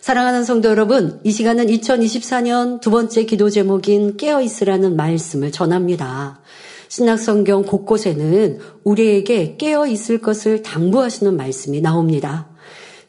[0.00, 6.40] 사랑하는 성도 여러분, 이 시간은 2024년 두 번째 기도 제목인 깨어있으라는 말씀을 전합니다.
[6.88, 12.48] 신약성경 곳곳에는 우리에게 깨어있을 것을 당부하시는 말씀이 나옵니다.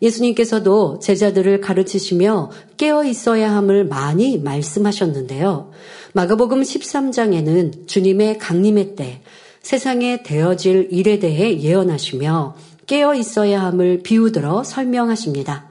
[0.01, 5.71] 예수님께서도 제자들을 가르치시며 깨어 있어야 함을 많이 말씀하셨는데요.
[6.11, 9.21] 마가복음 13장에는 주님의 강림의 때
[9.61, 12.55] 세상에 되어질 일에 대해 예언하시며
[12.85, 15.70] 깨어 있어야 함을 비우들어 설명하십니다.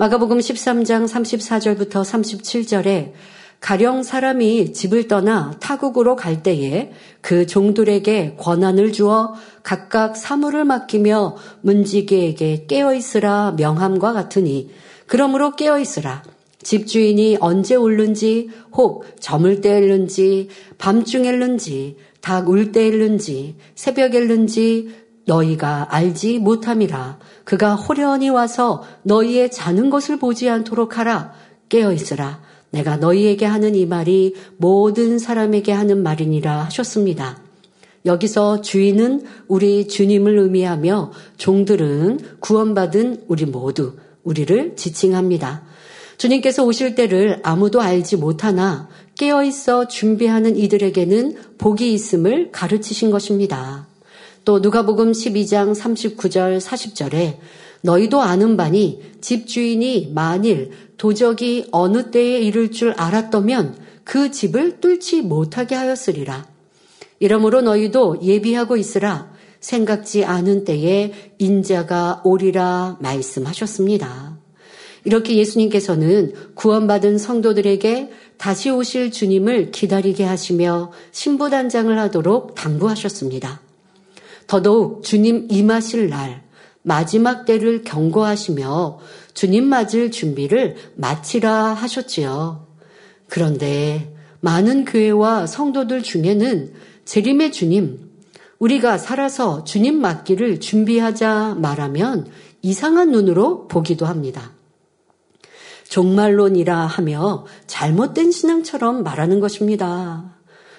[0.00, 3.14] 마가복음 13장 34절부터 37절에
[3.58, 9.34] 가령 사람이 집을 떠나 타국으로 갈 때에 그 종들에게 권한을 주어
[9.64, 14.70] 각각 사물을 맡기며 문지기에게 깨어 있으라 명함과 같으니
[15.08, 16.22] 그러므로 깨어 있으라.
[16.62, 25.08] 집주인이 언제 울는지 혹 저물 때 일는지 밤중에 일는지 닭 울 때 일는지 새벽에 일는지
[25.28, 31.32] 너희가 알지 못함이라 그가 호련히 와서 너희의 자는 것을 보지 않도록 하라.
[31.70, 32.42] 깨어 있으라.
[32.68, 37.38] 내가 너희에게 하는 이 말이 모든 사람에게 하는 말이니라 하셨습니다.
[38.04, 45.62] 여기서 주인은 우리 주님을 의미하며 종들은 구원받은 우리 모두 우리를 지칭합니다.
[46.18, 53.87] 주님께서 오실 때를 아무도 알지 못하나 깨어 있어 준비하는 이들에게는 복이 있음을 가르치신 것입니다.
[54.48, 57.36] 또 누가복음 12장 39절 40절에
[57.82, 65.74] 너희도 아는 바니 집주인이 만일 도적이 어느 때에 이를 줄 알았더면 그 집을 뚫지 못하게
[65.74, 66.46] 하였으리라.
[67.18, 69.30] 이러므로 너희도 예비하고 있으라.
[69.60, 74.38] 생각지 않은 때에 인자가 오리라 말씀하셨습니다.
[75.04, 83.67] 이렇게 예수님께서는 구원받은 성도들에게 다시 오실 주님을 기다리게 하시며 신부단장을 하도록 당부하셨습니다.
[84.48, 86.42] 더더욱 주님 임하실 날
[86.82, 88.98] 마지막 때를 경고하시며
[89.34, 92.66] 주님 맞을 준비를 마치라 하셨지요.
[93.28, 96.72] 그런데 많은 교회와 성도들 중에는
[97.04, 98.10] 재림의 주님,
[98.58, 102.26] 우리가 살아서 주님 맞기를 준비하자 말하면
[102.62, 104.52] 이상한 눈으로 보기도 합니다.
[105.88, 110.36] 종말론이라 하며 잘못된 신앙처럼 말하는 것입니다.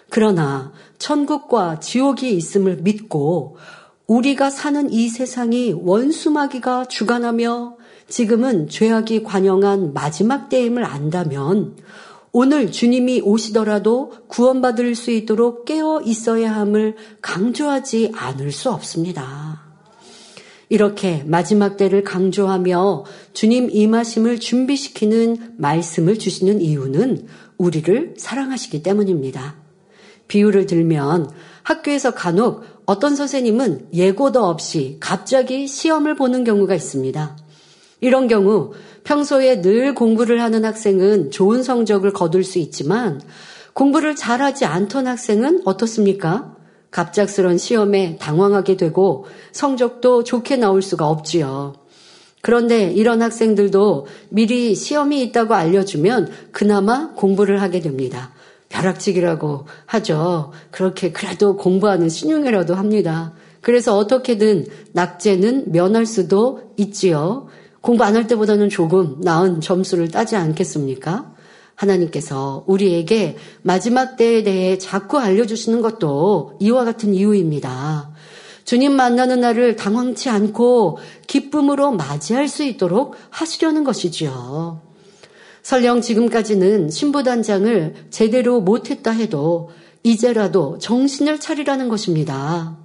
[0.09, 3.57] 그러나 천국과 지옥이 있음을 믿고
[4.05, 7.77] 우리가 사는 이 세상이 원수마귀가 주관하며
[8.07, 11.77] 지금은 죄악이 관영한 마지막 때임을 안다면
[12.31, 19.63] 오늘 주님이 오시더라도 구원받을 수 있도록 깨어 있어야 함을 강조하지 않을 수 없습니다.
[20.69, 27.27] 이렇게 마지막 때를 강조하며 주님 임하심을 준비시키는 말씀을 주시는 이유는
[27.57, 29.58] 우리를 사랑하시기 때문입니다.
[30.29, 31.29] 비유를 들면
[31.63, 37.37] 학교에서 간혹 어떤 선생님은 예고도 없이 갑자기 시험을 보는 경우가 있습니다.
[38.01, 38.71] 이런 경우
[39.03, 43.21] 평소에 늘 공부를 하는 학생은 좋은 성적을 거둘 수 있지만
[43.73, 46.55] 공부를 잘하지 않던 학생은 어떻습니까?
[46.91, 51.75] 갑작스런 시험에 당황하게 되고 성적도 좋게 나올 수가 없지요.
[52.41, 58.33] 그런데 이런 학생들도 미리 시험이 있다고 알려주면 그나마 공부를 하게 됩니다.
[58.69, 60.51] 벼락치기라고 하죠.
[60.71, 63.33] 그렇게 그래도 공부하는 신용이라도 합니다.
[63.61, 67.47] 그래서 어떻게든 낙제는 면할 수도 있지요.
[67.81, 71.33] 공부 안 할 때보다는 조금 나은 점수를 따지 않겠습니까?
[71.75, 78.11] 하나님께서 우리에게 마지막 때에 대해 자꾸 알려주시는 것도 이와 같은 이유입니다.
[78.65, 84.81] 주님 만나는 날을 당황치 않고 기쁨으로 맞이할 수 있도록 하시려는 것이지요.
[85.61, 89.69] 설령 지금까지는 신부단장을 제대로 못했다 해도
[90.03, 92.77] 이제라도 정신을 차리라는 것입니다.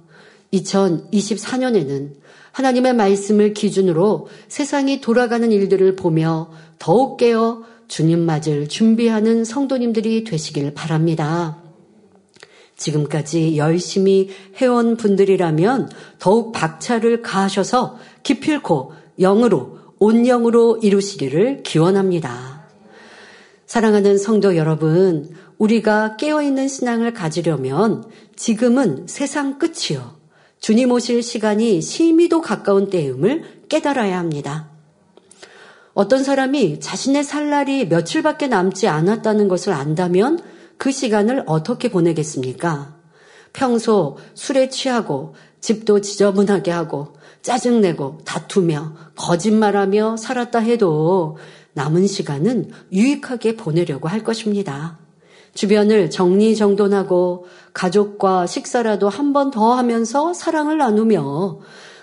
[0.53, 2.11] 2024년에는
[2.51, 6.49] 하나님의 말씀을 기준으로 세상이 돌아가는 일들을 보며
[6.79, 11.57] 더욱 깨어 주님 맞을 준비하는 성도님들이 되시길 바랍니다.
[12.77, 14.29] 지금까지 열심히
[14.61, 22.54] 해온 분들이라면 더욱 박차를 가하셔서 기필코 영으로 온영으로 이루시기를 기원합니다.
[23.75, 28.05] 사랑하는 성도 여러분, 우리가 깨어있는 신앙을 가지려면
[28.37, 30.15] 지금은 세상 끝이요.
[30.61, 34.69] 주님 오실 시간이 심히도 가까운 때임을 깨달아야 합니다.
[35.93, 40.39] 어떤 사람이 자신의 살 날이 며칠밖에 남지 않았다는 것을 안다면
[40.77, 42.95] 그 시간을 어떻게 보내겠습니까?
[43.51, 51.37] 평소 술에 취하고 집도 지저분하게 하고 짜증내고 다투며 거짓말하며 살았다 해도
[51.75, 54.97] 남은 시간은 유익하게 보내려고 할 것입니다.
[55.53, 61.59] 주변을 정리정돈하고 가족과 식사라도 한 번 더 하면서 사랑을 나누며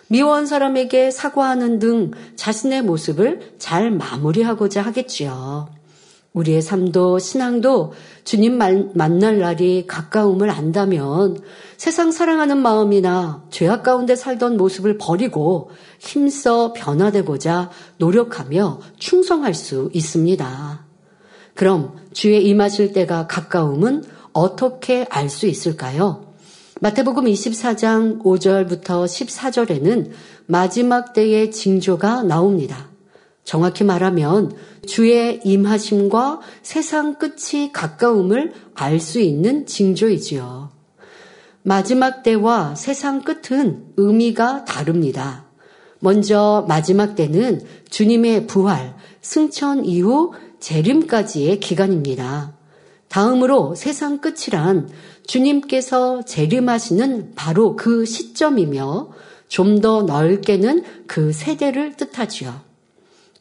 [0.08, 5.68] 미워한 사람에게 사과하는 등 자신의 모습을 잘 마무리하고자 하겠지요.
[6.34, 7.92] 우리의 삶도 신앙도
[8.24, 11.38] 주님 만날 날이 가까움을 안다면
[11.82, 20.86] 세상 사랑하는 마음이나 죄악 가운데 살던 모습을 버리고 힘써 변화되고자 노력하며 충성할 수 있습니다.
[21.56, 26.32] 그럼 주의 임하실 때가 가까움은 어떻게 알 수 있을까요?
[26.80, 30.10] 마태복음 24장 5절부터 14절에는
[30.46, 32.90] 마지막 때의 징조가 나옵니다.
[33.42, 34.54] 정확히 말하면
[34.86, 40.81] 주의 임하심과 세상 끝이 가까움을 알 수 있는 징조이지요.
[41.62, 45.46] 마지막 때와 세상 끝은 의미가 다릅니다.
[46.00, 52.56] 먼저 마지막 때는 주님의 부활, 승천 이후 재림까지의 기간입니다.
[53.08, 54.88] 다음으로 세상 끝이란
[55.26, 59.10] 주님께서 재림하시는 바로 그 시점이며
[59.48, 62.62] 좀 더 넓게는 그 세대를 뜻하지요.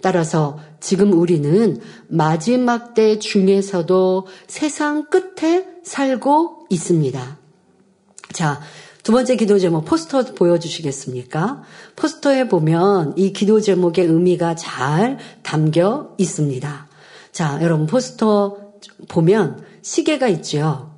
[0.02, 1.80] 따라서 지금 우리는
[2.10, 7.41] 마지막 때 중에서도 세상 끝에 살고 있습니다.
[8.34, 8.62] 자,
[9.04, 11.64] 두 번째 기도 제목 포스터 보여주시겠습니까?
[11.96, 16.88] 포스터에 보면 이 기도 제목의 의미가 잘 담겨 있습니다.
[17.32, 18.58] 자, 여러분 포스터
[19.08, 20.96] 보면 시계가 있죠.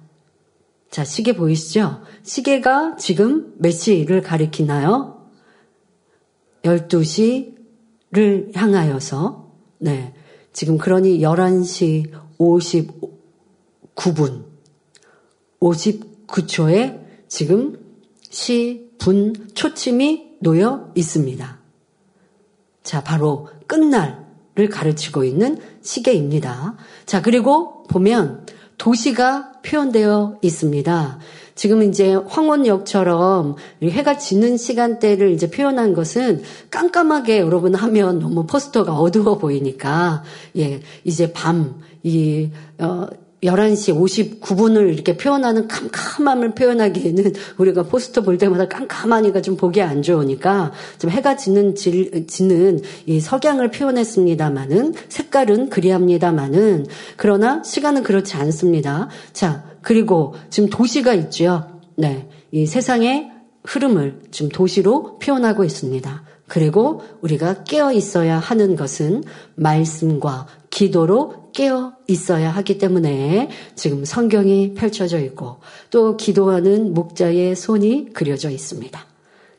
[0.91, 2.01] 자, 시계 보이시죠?
[2.23, 5.29] 시계가 지금 몇 시를 가리키나요?
[6.63, 10.13] 12시를 향하여서, 네.
[10.51, 14.45] 지금 그러니 11시 59분,
[15.59, 17.02] 59초에
[17.33, 17.79] 지금
[18.29, 21.57] 시, 분, 초침이 놓여 있습니다.
[22.83, 26.75] 자, 바로 끝날을 가르치고 있는 시계입니다.
[27.07, 28.45] 자, 그리고 보면
[28.77, 31.19] 도시가 표현되어 있습니다.
[31.55, 39.39] 지금 이제 황혼역처럼 해가 지는 시간대를 이제 표현한 것은 깜깜하게 여러분 하면 너무 포스터가 어두워
[39.39, 40.23] 보이니까
[40.57, 43.07] 예 이제 밤이 어,
[43.43, 50.71] 11시 59분을 이렇게 표현하는 캄캄함을 표현하기에는 우리가 포스터 볼 때마다 깜깜하니까 좀 보기 안 좋으니까
[50.97, 56.85] 좀 해가 지는 질, 지는 이 석양을 표현했습니다마는 색깔은 그리합니다마는
[57.17, 59.09] 그러나 시간은 그렇지 않습니다.
[59.33, 61.67] 자, 그리고 지금 도시가 있죠.
[61.95, 62.27] 네.
[62.51, 63.31] 이 세상의
[63.65, 66.23] 흐름을 지금 도시로 표현하고 있습니다.
[66.47, 69.23] 그리고 우리가 깨어 있어야 하는 것은
[69.55, 75.57] 말씀과 기도로 깨어 있어야 하기 때문에 지금 성경이 펼쳐져 있고
[75.91, 79.12] 또 기도하는 목자의 손이 그려져 있습니다.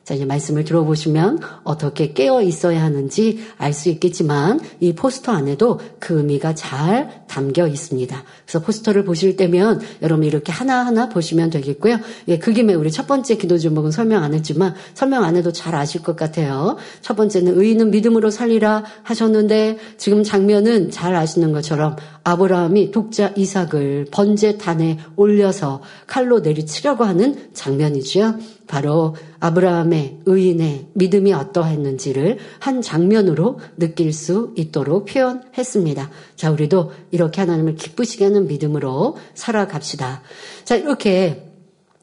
[0.04, 6.18] 자, 이제 말씀을 들어보시면 어떻게 깨어 있어야 하는지 알 수 있겠지만 이 포스터 안에도 그
[6.18, 8.22] 의미가 잘 담겨 있습니다.
[8.44, 11.98] 그래서 포스터를 보실 때면 여러분 이렇게 하나하나 보시면 되겠고요.
[12.28, 15.74] 예, 그 김에 우리 첫 번째 기도 제목은 설명 안 했지만 설명 안 해도 잘
[15.74, 16.76] 아실 것 같아요.
[17.00, 24.98] 첫 번째는 의인은 믿음으로 살리라 하셨는데 지금 장면은 잘 아시는 것처럼 아브라함이 독자 이삭을 번제단에
[25.16, 28.38] 올려서 칼로 내리치려고 하는 장면이지요.
[28.66, 36.10] 바로 아브라함의 의인의 믿음이 어떠했는지를 한 장면으로 느낄 수 있도록 표현했습니다.
[36.34, 40.22] 자, 우리도 이렇게 하나님을 기쁘시게 하는 믿음으로 살아갑시다.
[40.64, 41.50] 자, 이렇게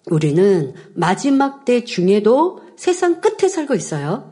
[0.09, 4.31] 우리는 마지막 때 중에도 세상 끝에 살고 있어요.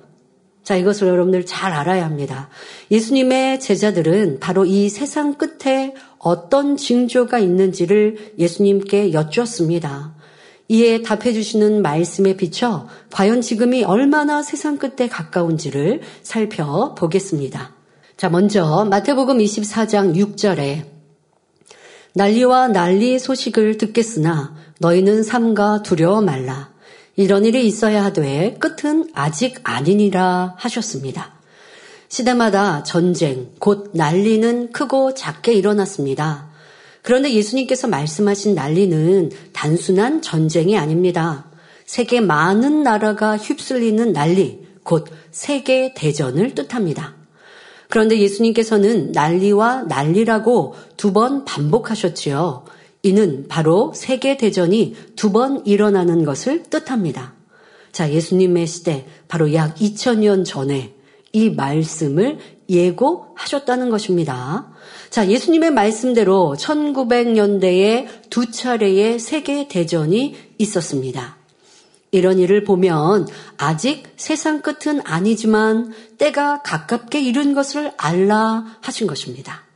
[0.69, 2.47] 자, 이것을 여러분들 잘 알아야 합니다.
[2.91, 10.13] 예수님의 제자들은 바로 이 세상 끝에 어떤 징조가 있는지를 예수님께 여쭈었습니다.
[10.67, 17.73] 이에 답해 주시는 말씀에 비춰 과연 지금이 얼마나 세상 끝에 가까운지를 살펴보겠습니다.
[18.15, 20.85] 자, 먼저 마태복음 24장 6절에
[22.13, 26.68] 난리와 난리 소식을 듣겠으나 너희는 삼가 두려워 말라.
[27.19, 31.33] 이런 일이 있어야 하되 끝은 아직 아니니라 하셨습니다.
[32.07, 36.47] 시대마다 전쟁, 곧 난리는 크고 작게 일어났습니다.
[37.01, 41.51] 그런데 예수님께서 말씀하신 난리는 단순한 전쟁이 아닙니다.
[41.85, 47.15] 세계 많은 나라가 휩쓸리는 난리, 곧 세계 대전을 뜻합니다.
[47.89, 52.63] 그런데 예수님께서는 난리와 난리라고 두 번 반복하셨지요.
[53.03, 57.33] 이는 바로 세계 대전이 두 번 일어나는 것을 뜻합니다.
[57.91, 60.93] 자, 예수님의 시대, 바로 약 2000년 전에
[61.31, 62.39] 이 말씀을
[62.69, 64.71] 예고하셨다는 것입니다.
[65.09, 71.37] 자, 예수님의 말씀대로 1900년대에 두 차례의 세계 대전이 있었습니다.
[72.11, 73.27] 이런 일을 보면
[73.57, 79.68] 아직 세상 끝은 아니지만 때가 가깝게 이른 것을 알라 하신 것입니다.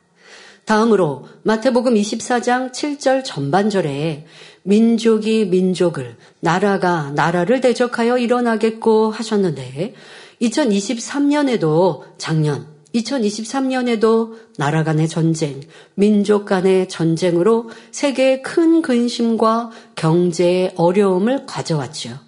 [0.65, 4.25] 다음으로 마태복음 24장 7절 전반절에
[4.63, 9.93] 민족이 민족을, 나라가 나라를 대적하여 일어나겠고 하셨는데
[10.41, 15.61] 2023년에도 작년 2023년에도 나라 간의 전쟁,
[15.95, 22.19] 민족 간의 전쟁으로 세계의 큰 근심과 경제의 어려움을 가져왔죠.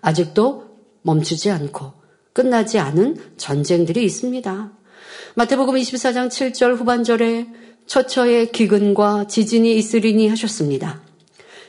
[0.00, 0.64] 아직도
[1.02, 1.92] 멈추지 않고
[2.32, 4.72] 끝나지 않은 전쟁들이 있습니다.
[5.34, 7.48] 마태복음 24장 7절 후반절에
[7.86, 11.02] 처처의 기근과 지진이 있으리니 하셨습니다.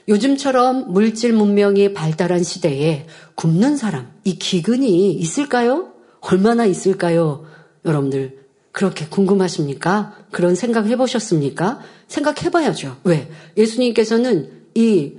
[0.07, 5.93] 요즘처럼 물질 문명이 발달한 시대에 굶는 사람, 이 기근이 있을까요?
[6.19, 7.45] 얼마나 있을까요?
[7.85, 10.15] 여러분들, 그렇게 궁금하십니까?
[10.31, 11.79] 그런 생각 해보셨습니까?
[12.07, 12.97] 생각해봐야죠.
[13.03, 13.29] 왜?
[13.57, 15.13] 예수님께서는 이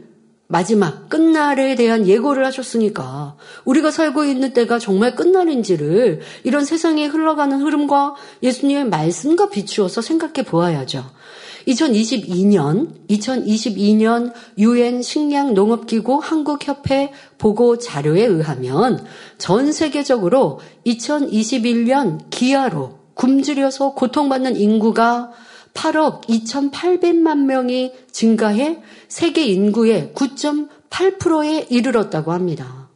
[0.49, 8.15] 마지막 끝날에 대한 예고를 하셨으니까 우리가 살고 있는 때가 정말 끝날인지를 이런 세상에 흘러가는 흐름과
[8.43, 11.05] 예수님의 말씀과 비추어서 생각해 보아야죠.
[11.67, 19.05] 2022년 2022년 유엔 식량 농업기구 한국협회 보고 자료에 의하면
[19.39, 25.33] 전 세계적으로 2021년 기아로 굶주려서 고통받는 인구가
[25.77, 32.89] 8억 2,800만 명이 증가해 세계 인구의 9.8%에 이르렀다고 합니다.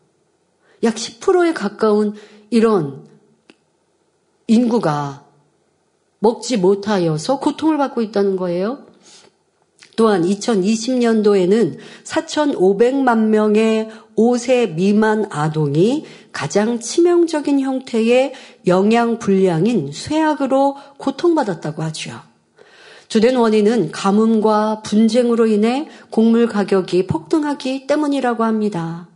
[0.82, 2.14] 약 10%에 가까운
[2.48, 3.06] 이런
[4.46, 5.24] 인구가
[6.18, 8.86] 먹지 못하여서 고통을 받고 있다는 거예요.
[9.96, 18.32] 또한 2020년도에는 4,500만 명의 5세 미만 아동이 가장 치명적인 형태의
[18.66, 22.29] 영양 불량인 쇠약으로 고통받았다고 하죠.
[23.10, 29.08] 주된 원인은 가뭄과 분쟁으로 인해 곡물 가격이 폭등하기 때문이라고 합니다.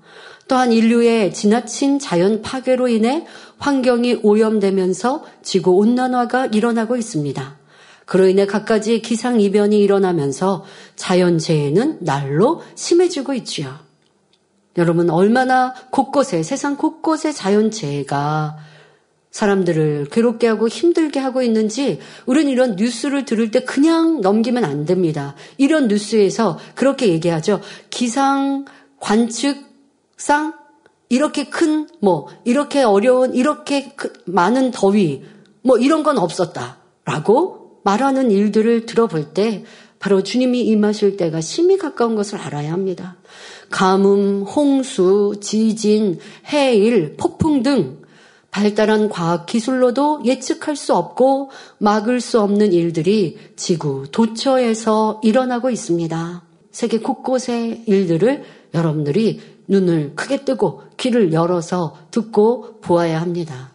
[0.49, 3.25] 또한 인류의 지나친 자연 파괴로 인해
[3.59, 7.57] 환경이 오염되면서 지구 온난화가 일어나고 있습니다.
[8.05, 10.65] 그로 인해 갖가지 기상 이변이 일어나면서
[10.97, 13.77] 자연 재해는 날로 심해지고 있지요.
[14.77, 18.57] 여러분 얼마나 곳곳에 세상 곳곳에 자연 재해가
[19.35, 25.35] 사람들을 괴롭게 하고 힘들게 하고 있는지 우리는 이런 뉴스를 들을 때 그냥 넘기면 안 됩니다.
[25.59, 27.61] 이런 뉴스에서 그렇게 얘기하죠.
[27.91, 28.65] 기상
[29.01, 30.55] 관측상
[31.09, 35.25] 이렇게 큰, 뭐, 이렇게 어려운, 이렇게 많은 더위,
[35.63, 36.79] 뭐, 이런 건 없었다.
[37.05, 39.65] 라고 말하는 일들을 들어볼 때
[39.99, 43.17] 바로 주님이 임하실 때가 심히 가까운 것을 알아야 합니다.
[43.71, 48.04] 가뭄, 홍수, 지진, 해일, 폭풍 등
[48.55, 56.43] 발달한 과학 기술로도 예측할 수 없고 막을 수 없는 일들이 지구 도처에서 일어나고 있습니다.
[56.71, 63.73] 세계 곳곳의 일들을 여러분들이 눈을 크게 뜨고 귀를 열어서 듣고 보아야 합니다.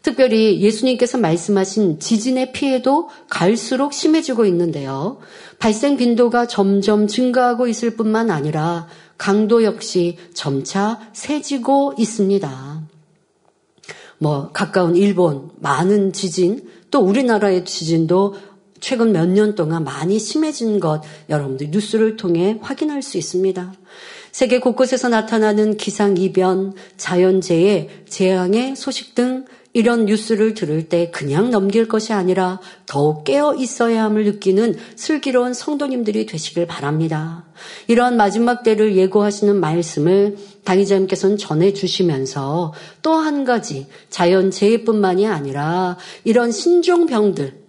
[0.00, 5.18] 특별히 예수님께서 말씀하신 지진의 피해도 갈수록 심해지고 있는데요.
[5.58, 12.81] 발생 빈도가 점점 증가하고 있을 뿐만 아니라 강도 역시 점차 세지고 있습니다.
[14.22, 18.36] 뭐 가까운 일본 많은 지진 또 우리나라의 지진도
[18.78, 23.74] 최근 몇 년 동안 많이 심해진 것 여러분들 뉴스를 통해 확인할 수 있습니다.
[24.30, 32.12] 세계 곳곳에서 나타나는 기상이변, 자연재해, 재앙의 소식 등 이런 뉴스를 들을 때 그냥 넘길 것이
[32.12, 37.46] 아니라 더욱 깨어 있어야 함을 느끼는 슬기로운 성도님들이 되시길 바랍니다.
[37.88, 47.62] 이러한 마지막 때를 예고하시는 말씀을 당의자님께서는 전해주시면서 또 한 가지 자연재해뿐만이 아니라 이런 신종병들,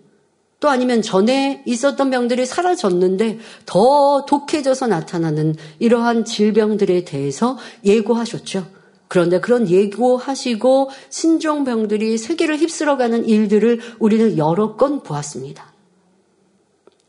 [0.60, 8.83] 또 아니면 전에 있었던 병들이 사라졌는데 더 독해져서 나타나는 이러한 질병들에 대해서 예고하셨죠.
[9.13, 15.72] 그런데 그런 예고하시고 신종병들이 세계를 휩쓸어가는 일들을 우리는 여러 건 보았습니다.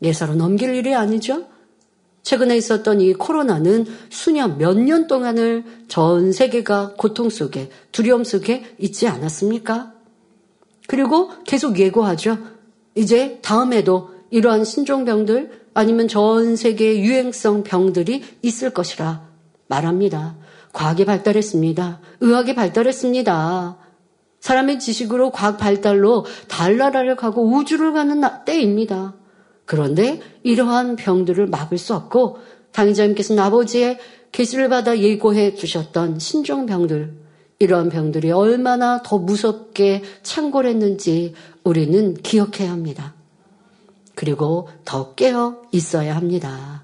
[0.03, 1.47] 예사로 넘길 일이 아니죠.
[2.21, 9.07] 최근에 있었던 이 코로나는 수년, 몇 년 동안을 전 세계가 고통 속에, 두려움 속에 있지
[9.07, 9.91] 않았습니까?
[10.87, 12.37] 그리고 계속 예고하죠.
[12.93, 19.27] 이제 다음에도 이러한 신종병들 아니면 전 세계 유행성 병들이 있을 것이라
[19.65, 20.44] 말합니다.
[20.75, 22.01] 과학이 발달했습니다.
[22.19, 23.77] 의학이 발달했습니다.
[24.41, 29.15] 사람의 지식으로 과학 발달로 달나라를 가고 우주를 가는 때입니다.
[29.65, 32.39] 그런데 이러한 병들을 막을 수 없고
[32.73, 33.97] 당의자님께서는 아버지의
[34.33, 37.13] 계시를 받아 예고해 주셨던 신종병들
[37.59, 43.13] 이러한 병들이 얼마나 더 무섭게 창궐했는지 우리는 기억해야 합니다.
[44.13, 46.83] 그리고 더 깨어 있어야 합니다.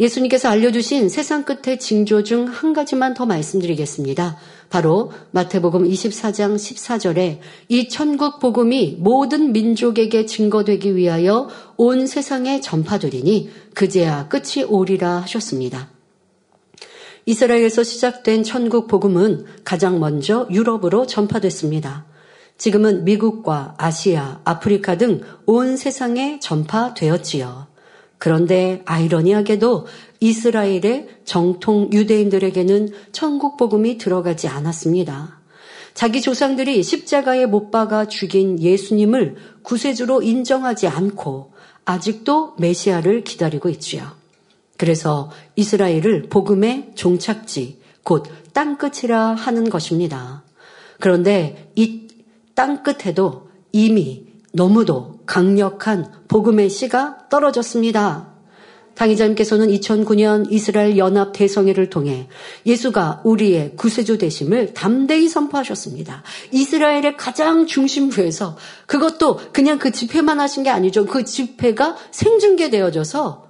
[0.00, 4.36] 예수님께서 알려주신 세상 끝의 징조 중 한 가지만 더 말씀드리겠습니다.
[4.70, 7.38] 바로 마태복음 24장 14절에
[7.68, 15.90] 이 천국 복음이 모든 민족에게 증거되기 위하여 온 세상에 전파되리니 그제야 끝이 오리라 하셨습니다.
[17.26, 22.06] 이스라엘에서 시작된 천국 복음은 가장 먼저 유럽으로 전파됐습니다.
[22.56, 27.67] 지금은 미국과 아시아, 아프리카 등 온 세상에 전파되었지요.
[28.18, 29.86] 그런데 아이러니하게도
[30.20, 35.38] 이스라엘의 정통 유대인들에게는 천국 복음이 들어가지 않았습니다.
[35.94, 41.52] 자기 조상들이 십자가에 못 박아 죽인 예수님을 구세주로 인정하지 않고
[41.84, 44.18] 아직도 메시아를 기다리고 있지요.
[44.76, 50.44] 그래서 이스라엘을 복음의 종착지, 곧 땅끝이라 하는 것입니다.
[51.00, 52.06] 그런데 이
[52.54, 58.34] 땅끝에도 이미 너무도 강력한 복음의 씨가 떨어졌습니다.
[58.94, 62.28] 당의자님께서는 2009년 이스라엘 연합 대성회를 통해
[62.66, 66.24] 예수가 우리의 구세주 되심을 담대히 선포하셨습니다.
[66.50, 68.56] 이스라엘의 가장 중심부에서
[68.86, 71.06] 그것도 그냥 그 집회만 하신 게 아니죠.
[71.06, 73.46] 그 집회가 생중계되어져서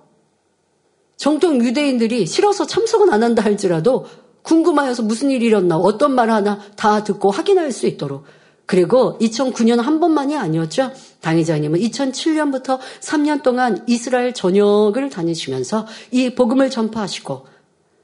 [1.17, 4.05] 정통 유대인들이 싫어서 참석은 안 한다 할지라도
[4.43, 8.25] 궁금하여서 무슨 일이 일었나 어떤 말 하나 다 듣고 확인할 수 있도록
[8.69, 10.93] 그리고 2009년 한 번만이 아니었죠.
[11.23, 17.47] 당의자님은 2007년부터 3년 동안 이스라엘 전역을 다니시면서 이 복음을 전파하시고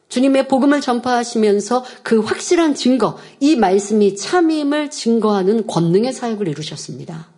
[0.08, 7.28] 주님의 복음을 전파하시면서 그 확실한 증거, 이 말씀이 참임을 증거하는 권능의 사역을 이루셨습니다.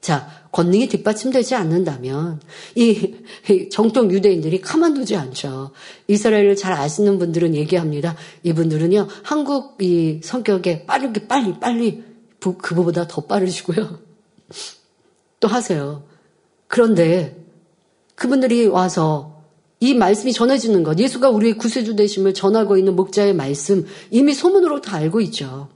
[0.00, 2.40] 자, 권능이 뒷받침되지 않는다면
[2.74, 3.14] 이
[3.70, 5.70] 정통 유대인들이 가만두지 않죠.
[6.08, 8.16] 이스라엘을 잘 아시는 분들은 얘기합니다.
[8.42, 12.13] 이분들은요, 한국 이 성격에 빠르게 빨리 빨리
[12.52, 13.98] 그보다 더 빠르시고요.
[15.40, 16.04] 또 하세요.
[16.68, 17.36] 그런데
[18.14, 19.42] 그분들이 와서
[19.80, 24.96] 이 말씀이 전해지는 것, 예수가 우리의 구세주 되심을 전하고 있는 목자의 말씀, 이미 소문으로 다
[24.96, 25.68] 알고 있죠.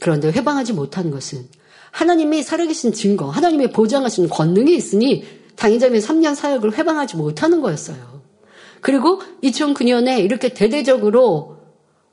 [0.00, 1.46] 그런데 회방하지 못한 것은
[1.92, 5.24] 하나님이 살아계신 증거, 하나님의 보장하신 권능이 있으니
[5.56, 8.22] 당의자의 3년 사역을 회방하지 못하는 거였어요.
[8.80, 11.59] 그리고 2009년에 이렇게 대대적으로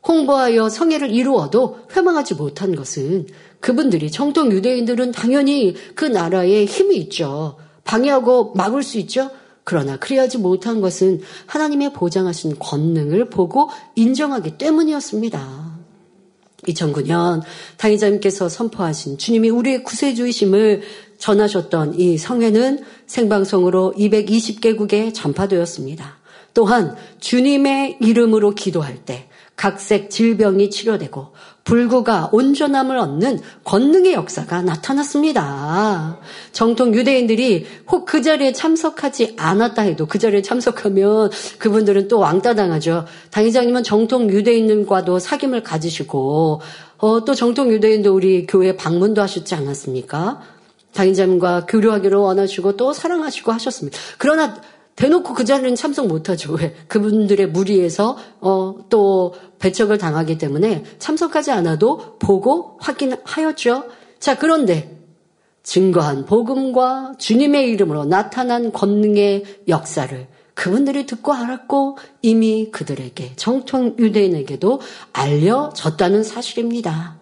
[0.07, 3.27] 홍보하여 성회를 이루어도 회망하지 못한 것은
[3.59, 7.57] 그분들이 정통 유대인들은 당연히 그 나라에 힘이 있죠.
[7.83, 9.31] 방해하고 막을 수 있죠.
[9.63, 15.77] 그러나 그리하지 못한 것은 하나님의 보장하신 권능을 보고 인정하기 때문이었습니다.
[16.63, 17.41] 2009년
[17.77, 20.81] 당의자님께서 선포하신 주님이 우리의 구세주이심을
[21.17, 26.17] 전하셨던 이 성회는 생방송으로 220개국에 전파되었습니다.
[26.53, 29.27] 또한 주님의 이름으로 기도할 때
[29.57, 31.33] 각색 질병이 치료되고
[31.65, 36.19] 불구가 온전함을 얻는 권능의 역사가 나타났습니다.
[36.53, 43.05] 정통 유대인들이 혹 그 자리에 참석하지 않았다 해도 그 자리에 참석하면 그분들은 또 왕따 당하죠.
[43.31, 46.61] 당회장님은 정통 유대인과도 사귐을 가지시고
[46.99, 50.41] 어, 또 정통 유대인도 우리 교회 방문도 하셨지 않았습니까?
[50.93, 53.99] 당회장님과 교류하기를 원하시고 또 사랑하시고 하셨습니다.
[54.17, 54.61] 그러나
[54.97, 56.53] 대놓고 그 자리는 참석 못하죠.
[56.53, 56.73] 왜?
[56.87, 63.85] 그분들의 무리에서 어, 또 배척을 당하기 때문에 참석하지 않아도 보고 확인하였죠.
[64.19, 64.97] 자, 그런데
[65.61, 74.81] 증거한 복음과 주님의 이름으로 나타난 권능의 역사를 그분들이 듣고 알았고 이미 그들에게 정통 유대인에게도
[75.13, 77.19] 알려졌다는 사실입니다.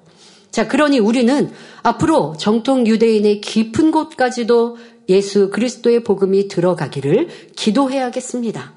[0.49, 1.51] 자, 그러니 우리는
[1.83, 4.77] 앞으로 정통 유대인의 깊은 곳까지도
[5.09, 8.73] 예수 그리스도의 복음이 들어가기를 기도해야겠습니다.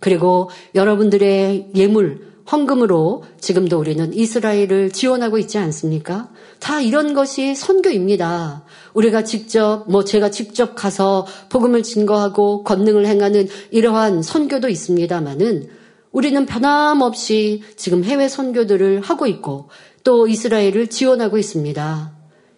[0.00, 6.30] 그리고 여러분들의 예물, 헌금으로 지금도 우리는 이스라엘을 지원하고 있지 않습니까?
[6.60, 8.64] 다 이런 것이 선교입니다.
[8.94, 15.68] 우리가 직접, 뭐 제가 직접 가서 복음을 증거하고 권능을 행하는 이러한 선교도 있습니다만은
[16.12, 19.68] 우리는 변함없이 지금 해외 선교들을 하고 있고
[20.04, 22.15] 또 이스라엘을 지원하고 있습니다.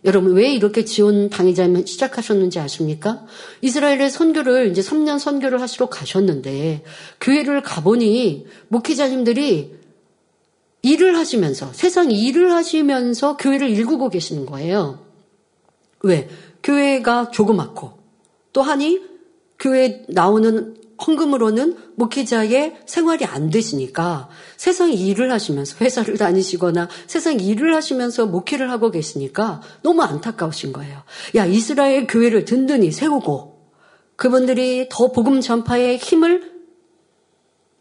[0.09, 3.27] 여러분 왜 이렇게 지원 당의자면 시작하셨는지 아십니까?
[3.61, 6.83] 이스라엘의 선교를 이제 3년 선교를 하시러 가셨는데
[7.21, 9.77] 교회를 가보니 목회자님들이
[10.81, 14.99] 일을 하시면서 세상 일을 하시면서 교회를 일구고 계시는 거예요.
[16.01, 16.31] 왜?
[16.63, 17.93] 교회가 조그맣고
[18.55, 19.03] 또 하니
[19.59, 20.75] 교회 나오는
[21.07, 28.91] 헌금으로는 목회자의 생활이 안 되시니까 세상 일을 하시면서 회사를 다니시거나 세상 일을 하시면서 목회를 하고
[28.91, 31.03] 계시니까 너무 안타까우신 거예요.
[31.37, 33.59] 야, 이스라엘 교회를 든든히 세우고
[34.17, 36.59] 그분들이 더 복음 전파에 힘을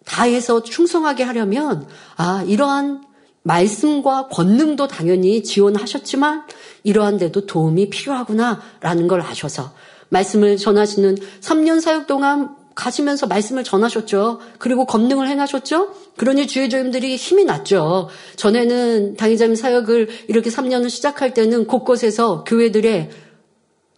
[0.05, 3.03] 다해서 충성하게 하려면 아, 이러한
[3.43, 6.43] 말씀과 권능도 당연히 지원하셨지만
[6.83, 9.73] 이러한 데도 도움이 필요하구나라는 걸 아셔서
[10.09, 14.39] 말씀을 전하시는 3년 사역 동안 가시면서 말씀을 전하셨죠.
[14.59, 15.93] 그리고 검능을 행하셨죠.
[16.15, 18.07] 그러니 주의 조임들이 힘이 났죠.
[18.35, 23.09] 전에는 당의자님 사역을 이렇게 3년을 시작할 때는 곳곳에서 교회들의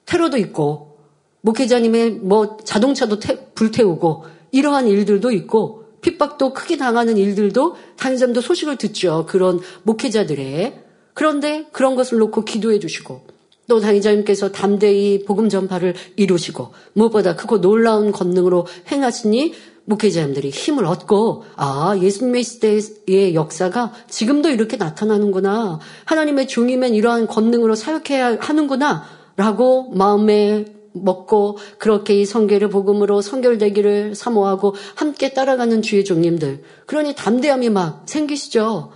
[0.06, 0.98] 테러도 있고
[1.42, 9.26] 목회자님의 뭐 자동차도 태, 불태우고 이러한 일들도 있고 핍박도 크게 당하는 일들도 당의자님도 소식을 듣죠.
[9.28, 13.39] 그런 목회자들의 그런데 그런 것을 놓고 기도해 주시고
[13.70, 19.54] 또 당의자님께서 담대히 복음 전파를 이루시고 무엇보다 크고 놀라운 권능으로 행하시니
[19.86, 25.80] 목회자님들이 힘을 얻고 아 예수님의 시대의 역사가 지금도 이렇게 나타나는구나.
[26.06, 29.04] 하나님의 종이면 이러한 권능으로 사역해야 하는구나.
[29.38, 36.64] 라고 마음에 먹고 그렇게 이 성결의 복음으로 성결되기를 사모하고 함께 따라가는 주의 종님들.
[36.88, 38.92] 그러니 담대함이 막 생기시죠.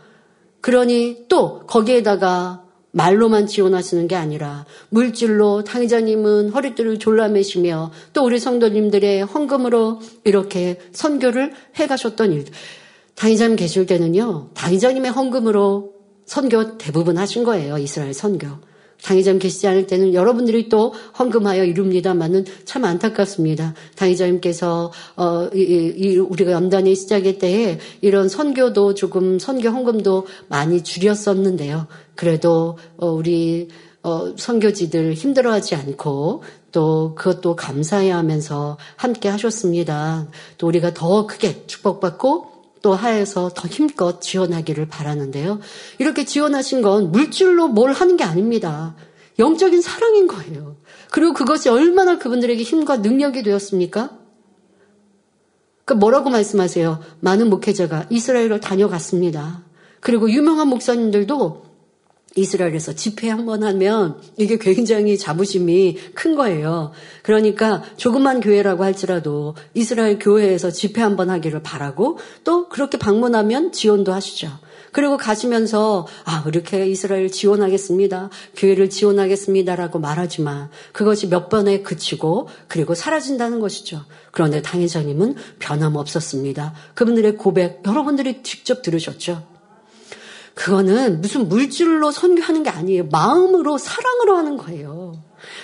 [0.62, 2.63] 그러니 또 거기에다가
[2.94, 12.32] 말로만 지원하시는 게 아니라 물질로 당의자님은 허리띠를 졸라매시며 또 우리 성도님들의 헌금으로 이렇게 선교를 해가셨던
[12.32, 12.46] 일.
[13.16, 15.94] 당의자님 계실 때는요, 당의자님의 헌금으로
[16.26, 17.78] 선교 대부분 하신 거예요.
[17.78, 18.48] 이스라엘 선교.
[19.04, 23.74] 당의자님 계시지 않을 때는 여러분들이 또 헌금하여 이룹니다만은 참 안타깝습니다.
[23.96, 31.88] 당의자님께서 어, 이, 이, 우리가 연단의 시작의 때에 이런 선교도 조금 선교 헌금도 많이 줄였었는데요.
[32.16, 33.68] 그래도 어, 우리
[34.04, 40.28] 어, 선교지들 힘들어하지 않고 또 그것도 감사해야 하면서 함께 하셨습니다.
[40.58, 42.53] 또 우리가 더 크게 축복받고
[42.84, 45.60] 또 하에서 더 힘껏 지원하기를 바라는데요.
[46.00, 48.96] 이렇게 지원하신 건 물질로 뭘 하는 게 아닙니다.
[49.40, 50.76] 영적인 사랑인 거예요.
[51.10, 54.20] 그리고 그것이 얼마나 그분들에게 힘과 능력이 되었습니까?
[55.86, 57.00] 그 뭐라고 말씀하세요?
[57.22, 59.64] 많은 목회자가 이스라엘을 다녀갔습니다.
[60.02, 61.73] 그리고 유명한 목사님들도
[62.36, 66.92] 이스라엘에서 집회 한 번 하면 이게 굉장히 자부심이 큰 거예요.
[67.22, 74.14] 그러니까 조그만 교회라고 할지라도 이스라엘 교회에서 집회 한 번 하기를 바라고 또 그렇게 방문하면 지원도
[74.14, 74.50] 하시죠.
[74.92, 78.30] 그리고 가시면서 아 이렇게 이스라엘 지원하겠습니다.
[78.56, 84.06] 교회를 지원하겠습니다라고 말하지만 그것이 몇 번에 그치고 그리고 사라진다는 것이죠.
[84.32, 86.74] 그런데 당회장님은 변함없었습니다.
[86.94, 89.53] 그분들의 고백 여러분들이 직접 들으셨죠.
[90.56, 93.06] 그거는 무슨 물질로 선교하는 게 아니에요.
[93.12, 95.14] 마음으로 사랑으로 하는 거예요.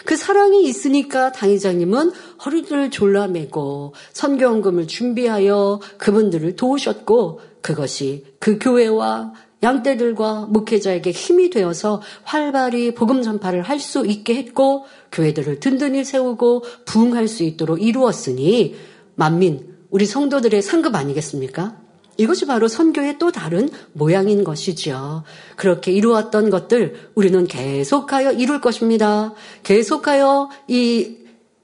[0.05, 2.11] 그 사랑이 있으니까 당회장님은
[2.43, 13.21] 허리를 졸라매고 선교원금을 준비하여 그분들을 도우셨고 그것이 그 교회와 양떼들과 목회자에게 힘이 되어서 활발히 복음
[13.21, 18.75] 전파를 할 수 있게 했고 교회들을 든든히 세우고 부흥할 수 있도록 이루었으니
[19.15, 21.77] 만민 우리 성도들의 상급 아니겠습니까?
[22.19, 25.23] 이것이 바로 선교의 또 다른 모양인 것이지요.
[25.55, 29.33] 그렇게 이루었던 것들 우리는 계속하여 이룰 것입니다.
[29.63, 31.15] 계속하여 이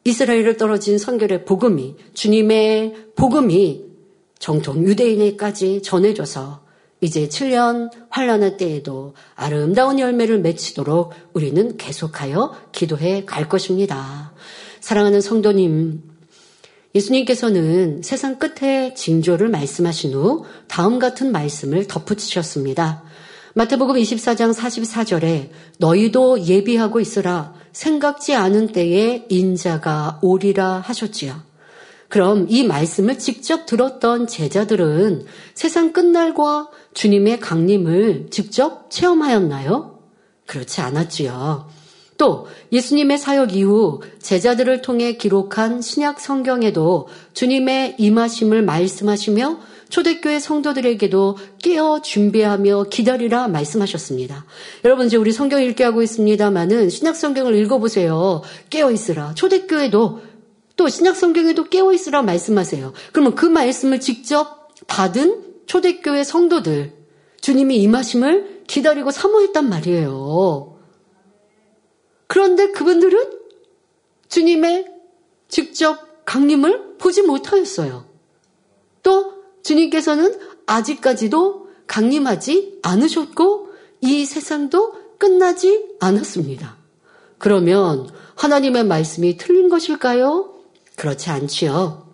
[0.05, 3.83] 이스라엘을 떨어진 선교의 복음이 주님의 복음이
[4.39, 6.63] 정통 유대인에까지 전해져서
[7.01, 14.33] 이제 7년 환란의 때에도 아름다운 열매를 맺히도록 우리는 계속하여 기도해 갈 것입니다.
[14.79, 16.14] 사랑하는 성도님,
[16.95, 23.03] 예수님께서는 세상 끝에 징조를 말씀하신 후 다음 같은 말씀을 덧붙이셨습니다.
[23.53, 31.43] 마태복음 24장 44절에 너희도 예비하고 있으라 생각지 않은 때에 인자가 오리라 하셨지요.
[32.07, 39.99] 그럼 이 말씀을 직접 들었던 제자들은 세상 끝날과 주님의 강림을 직접 체험하였나요?
[40.45, 41.67] 그렇지 않았지요.
[42.17, 52.01] 또 예수님의 사역 이후 제자들을 통해 기록한 신약 성경에도 주님의 임하심을 말씀하시며 초대교회 성도들에게도 깨어
[52.01, 54.45] 준비하며 기다리라 말씀하셨습니다.
[54.83, 58.41] 여러분 이제 우리 성경 읽게 하고 있습니다만은 신약 성경을 읽어보세요.
[58.69, 59.33] 깨어 있으라.
[59.35, 60.21] 초대교회도
[60.75, 62.93] 또 신약 성경에도 깨어 있으라 말씀하세요.
[63.11, 66.93] 그러면 그 말씀을 직접 받은 초대교회 성도들
[67.41, 70.74] 주님이 임하심을 기다리고 사모했단 말이에요.
[72.27, 73.39] 그런데 그분들은
[74.29, 74.87] 주님의
[75.47, 78.05] 직접 강림을 보지 못하였어요.
[79.03, 79.33] 또
[79.63, 83.69] 주님께서는 아직까지도 강림하지 않으셨고
[84.01, 86.77] 이 세상도 끝나지 않았습니다.
[87.37, 90.53] 그러면 하나님의 말씀이 틀린 것일까요?
[90.95, 92.07] 그렇지 않지요.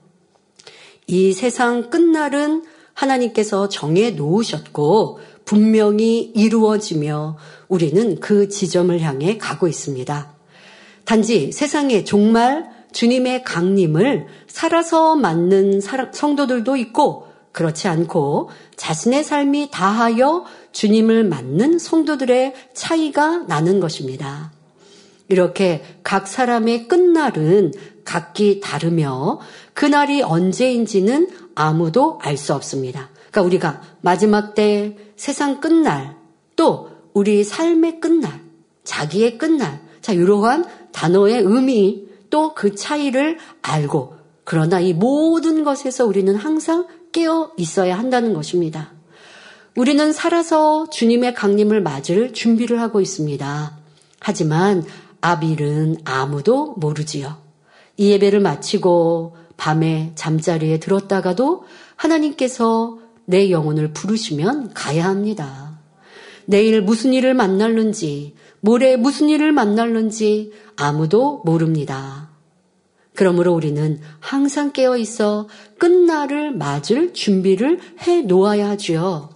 [1.07, 5.19] 이 세상 끝날은 하나님께서 정해 놓으셨고
[5.51, 7.37] 분명히 이루어지며
[7.67, 10.31] 우리는 그 지점을 향해 가고 있습니다.
[11.03, 15.81] 단지 세상에 정말 주님의 강림을 살아서 맞는
[16.13, 24.53] 성도들도 있고 그렇지 않고 자신의 삶이 다하여 주님을 맞는 성도들의 차이가 나는 것입니다.
[25.27, 27.73] 이렇게 각 사람의 끝날은
[28.05, 29.41] 각기 다르며
[29.73, 33.10] 그날이 언제인지는 아무도 알 수 없습니다.
[33.31, 36.17] 그러니까 우리가 마지막 때 세상 끝날
[36.55, 38.41] 또 우리 삶의 끝날
[38.83, 46.35] 자기의 끝날 자 이러한 단어의 의미 또 그 차이를 알고 그러나 이 모든 것에서 우리는
[46.35, 48.91] 항상 깨어 있어야 한다는 것입니다.
[49.75, 53.77] 우리는 살아서 주님의 강림을 맞을 준비를 하고 있습니다.
[54.19, 54.83] 하지만
[55.21, 57.37] 아빌은 아무도 모르지요.
[57.97, 61.65] 이 예배를 마치고 밤에 잠자리에 들었다가도
[61.95, 65.79] 하나님께서 내 영혼을 부르시면 가야 합니다.
[66.45, 72.29] 내일 무슨 일을 만날는지, 모레 무슨 일을 만날는지 아무도 모릅니다.
[73.15, 79.29] 그러므로 우리는 항상 깨어 있어 끝날을 맞을 준비를 해 놓아야 하지요.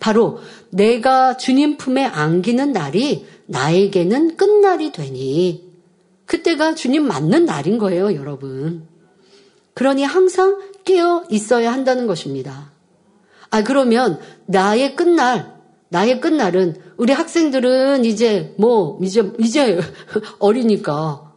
[0.00, 5.70] 바로 내가 주님 품에 안기는 날이 나에게는 끝날이 되니
[6.26, 8.86] 그때가 주님 맞는 날인 거예요, 여러분.
[9.74, 12.71] 그러니 항상 깨어 있어야 한다는 것입니다.
[13.52, 15.60] 아, 그러면 나의 끝날,
[15.90, 19.78] 나의 끝날은 우리 학생들은 이제 뭐, 이제, 이제
[20.40, 21.30] 어리니까.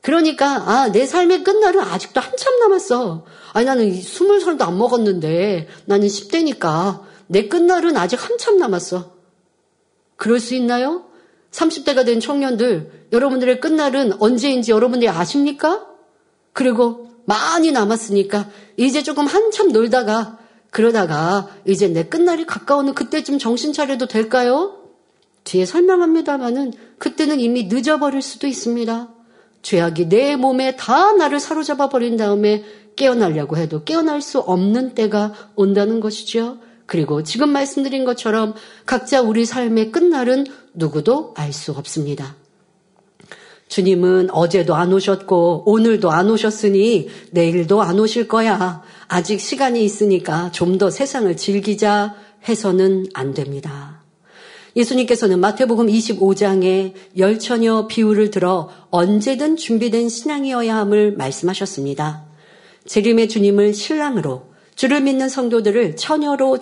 [0.00, 3.26] 그러니까, 아, 내 삶의 끝날은 아직도 한참 남았어.
[3.52, 9.12] 아니, 나는 스물 살도 안 먹었는데 나는 10대니까 내 끝날은 아직 한참 남았어.
[10.16, 11.04] 그럴 수 있나요?
[11.50, 15.86] 30대가 된 청년들, 여러분들의 끝날은 언제인지 여러분들이 아십니까?
[16.54, 20.38] 그리고 많이 남았으니까 이제 조금 한참 놀다가
[20.74, 24.74] 그러다가 이제 내 끝날이 가까우는 그때쯤 정신 차려도 될까요?
[25.44, 29.08] 뒤에 설명합니다마는 그때는 이미 늦어버릴 수도 있습니다.
[29.62, 32.64] 죄악이 내 몸에 다 나를 사로잡아 버린 다음에
[32.96, 36.58] 깨어나려고 해도 깨어날 수 없는 때가 온다는 것이죠.
[36.86, 42.34] 그리고 지금 말씀드린 것처럼 각자 우리 삶의 끝날은 누구도 알 수 없습니다.
[43.74, 48.82] 주님은 어제도 안 오셨고 오늘도 안 오셨으니 내일도 안 오실 거야.
[49.08, 52.14] 아직 시간이 있으니까 좀 더 세상을 즐기자
[52.48, 54.04] 해서는 안 됩니다.
[54.76, 62.26] 예수님께서는 마태복음 25장에 열처녀 비유를 들어 언제든 준비된 신앙이어야 함을 말씀하셨습니다.
[62.86, 66.58] 재림의 주님을 신랑으로 주를 믿는 성도들을 처녀로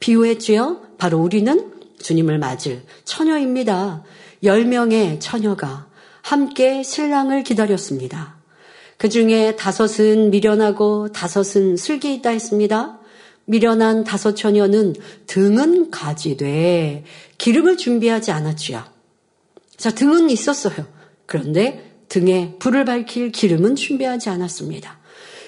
[0.00, 0.80] 비유했지요.
[0.96, 4.02] 바로 우리는 주님을 맞을 처녀입니다.
[4.42, 5.92] 10명의 처녀가
[6.24, 8.36] 함께 신랑을 기다렸습니다.
[8.96, 12.98] 그 중에 다섯은 미련하고 다섯은 슬기 있다 했습니다.
[13.44, 14.94] 미련한 다섯 처녀는
[15.26, 17.04] 등은 가지되
[17.36, 18.82] 기름을 준비하지 않았지요.
[19.76, 20.86] 자, 등은 있었어요.
[21.26, 25.00] 그런데 등에 불을 밝힐 기름은 준비하지 않았습니다.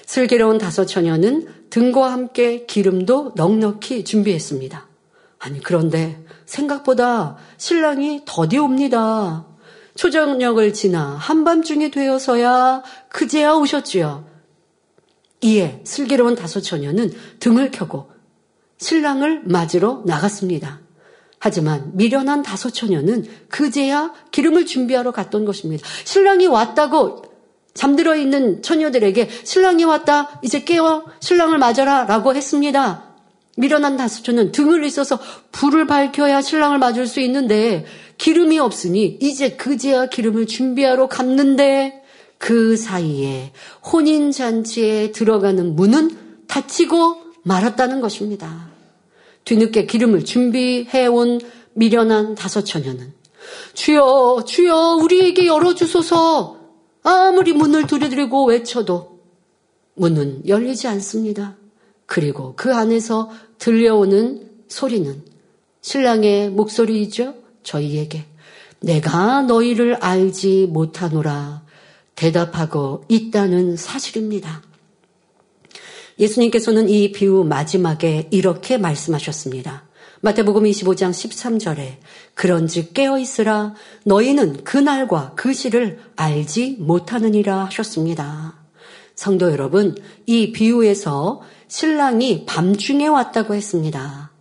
[0.05, 4.87] 슬기로운 다섯 처녀는 등과 함께 기름도 넉넉히 준비했습니다.
[5.39, 9.46] 아니, 그런데 생각보다 신랑이 더디 옵니다.
[9.97, 14.25] 초저녁을 지나 한밤중이 되어서야 그제야 오셨지요.
[15.41, 18.09] 이에 슬기로운 다섯 처녀는 등을 켜고
[18.77, 20.79] 신랑을 맞으러 나갔습니다.
[21.39, 25.87] 하지만 미련한 다섯 처녀는 그제야 기름을 준비하러 갔던 것입니다.
[26.05, 27.23] 신랑이 왔다고
[27.73, 30.39] 잠들어 있는 처녀들에게 신랑이 왔다.
[30.41, 32.05] 이제 깨워 신랑을 맞아라.
[32.05, 33.06] 라고 했습니다.
[33.57, 35.19] 미련한 다섯처는 등을 있어서
[35.51, 37.85] 불을 밝혀야 신랑을 맞을 수 있는데
[38.17, 42.03] 기름이 없으니 이제 그제야 기름을 준비하러 갔는데
[42.37, 43.51] 그 사이에
[43.91, 48.69] 혼인잔치에 들어가는 문은 닫히고 말았다는 것입니다.
[49.43, 51.41] 뒤늦게 기름을 준비해온
[51.73, 53.13] 미련한 다섯 처녀는
[53.73, 56.57] 주여, 주여, 우리에게 열어주소서
[57.01, 59.19] 아무리 문을 두드리고 외쳐도
[59.95, 61.56] 문은 열리지 않습니다.
[62.07, 65.21] 그리고 그 안에서 들려오는 소리는
[65.81, 67.35] 신랑의 목소리이죠.
[67.61, 68.25] 저희에게
[68.79, 71.63] 내가 너희를 알지 못하노라
[72.15, 74.63] 대답하고 있다는 사실입니다.
[76.19, 79.83] 예수님께서는 이 비유 마지막에 이렇게 말씀하셨습니다.
[80.21, 81.97] 마태복음 25장 13절에
[82.33, 88.55] 그런즉 깨어 있으라 너희는 그 날과 그 시를 알지 못하느니라 하셨습니다.
[89.13, 94.31] 성도 여러분, 이 비유에서 신랑이 밤중에 왔다고 했습니다.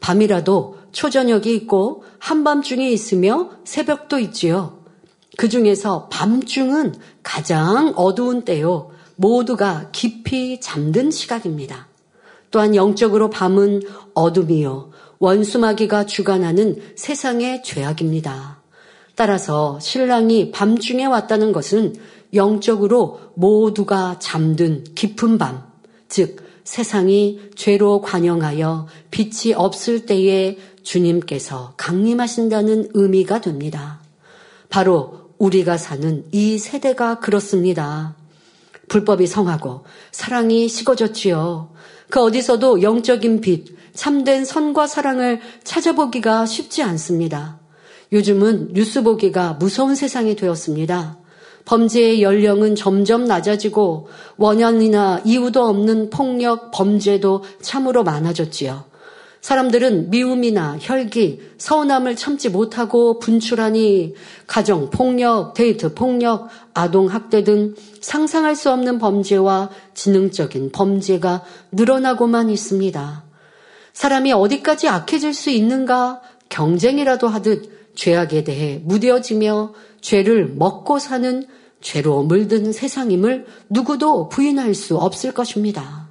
[0.00, 4.80] 밤이라도 초저녁이 있고 한밤중에 있으며 새벽도 있지요.
[5.36, 8.90] 그 중에서 밤중은 가장 어두운 때요.
[9.16, 11.88] 모두가 깊이 잠든 시각입니다.
[12.50, 13.82] 또한 영적으로 밤은
[14.14, 14.90] 어둠이요.
[15.18, 18.60] 원수마귀가 주관하는 세상의 죄악입니다.
[19.14, 21.94] 따라서 신랑이 밤중에 왔다는 것은
[22.32, 25.64] 영적으로 모두가 잠든 깊은 밤,
[26.08, 33.98] 즉 세상이 죄로 관영하여 빛이 없을 때에 주님께서 강림하신다는 의미가 됩니다.
[34.68, 38.14] 바로 우리가 사는 이 세대가 그렇습니다.
[38.86, 41.72] 불법이 성하고 사랑이 식어졌지요.
[42.08, 47.58] 그 어디서도 영적인 빛, 참된 선과 사랑을 찾아보기가 쉽지 않습니다.
[48.12, 51.18] 요즘은 뉴스 보기가 무서운 세상이 되었습니다.
[51.64, 58.90] 범죄의 연령은 점점 낮아지고 원한이나 이유도 없는 폭력, 범죄도 참으로 많아졌지요.
[59.40, 64.14] 사람들은 미움이나 혈기, 서운함을 참지 못하고 분출하니
[64.46, 71.42] 가정 폭력, 데이트 폭력, 아동 학대 등 상상할 수 없는 범죄와 지능적인 범죄가
[71.72, 73.24] 늘어나고만 있습니다.
[73.94, 76.20] 사람이 어디까지 악해질 수 있는가
[76.50, 81.46] 경쟁이라도 하듯 죄악에 대해 무뎌지며 죄를 먹고 사는
[81.80, 86.08] 죄로 물든 세상임을 누구도 부인할 수 없을 것입니다.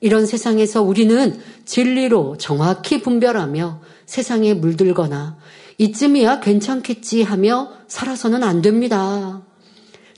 [0.00, 5.38] 이런 세상에서 우리는 진리로 정확히 분별하며 세상에 물들거나
[5.78, 9.42] 이쯤이야 괜찮겠지 하며 살아서는 안 됩니다.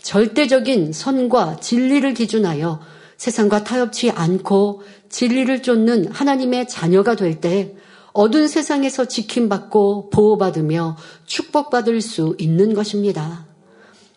[0.03, 2.81] 절대적인 선과 진리를 기준하여
[3.17, 7.75] 세상과 타협치 않고 진리를 쫓는 하나님의 자녀가 될 때
[8.13, 10.97] 어두운 세상에서 지킴받고 보호받으며
[11.27, 13.47] 축복받을 수 있는 것입니다.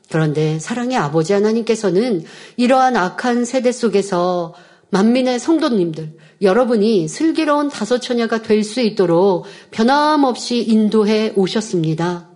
[0.10, 2.24] 그런데 사랑의 아버지 하나님께서는
[2.58, 4.54] 이러한 악한 세대 속에서
[4.90, 12.30] 만민의 성도님들, 여러분이 슬기로운 다섯 처녀가 될 수 있도록 변함없이 인도해 오셨습니다.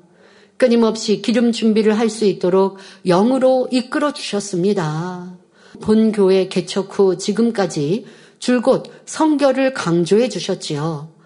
[0.58, 5.38] 끊임없이 기름 준비를 할 수 있도록 영으로 이끌어 주셨습니다.
[5.82, 8.06] 본 교회 개척 후 지금까지
[8.39, 11.16] 줄곧 성결을 강조해 주셨지요.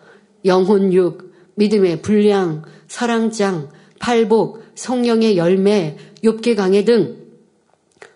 [0.46, 7.22] 영혼육, 믿음의 분량, 사랑장, 팔복, 성령의 열매, 욥기 강해 등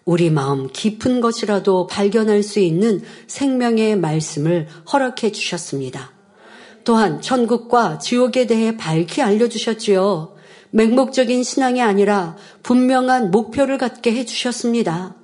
[0.03, 6.11] 우리 마음 깊은 것이라도 발견할 수 있는 생명의 말씀을 허락해 주셨습니다.
[6.83, 10.35] 또한 천국과 지옥에 대해 밝히 알려주셨지요.
[10.69, 15.15] 맹목적인 신앙이 아니라 분명한 목표를 갖게 해주셨습니다.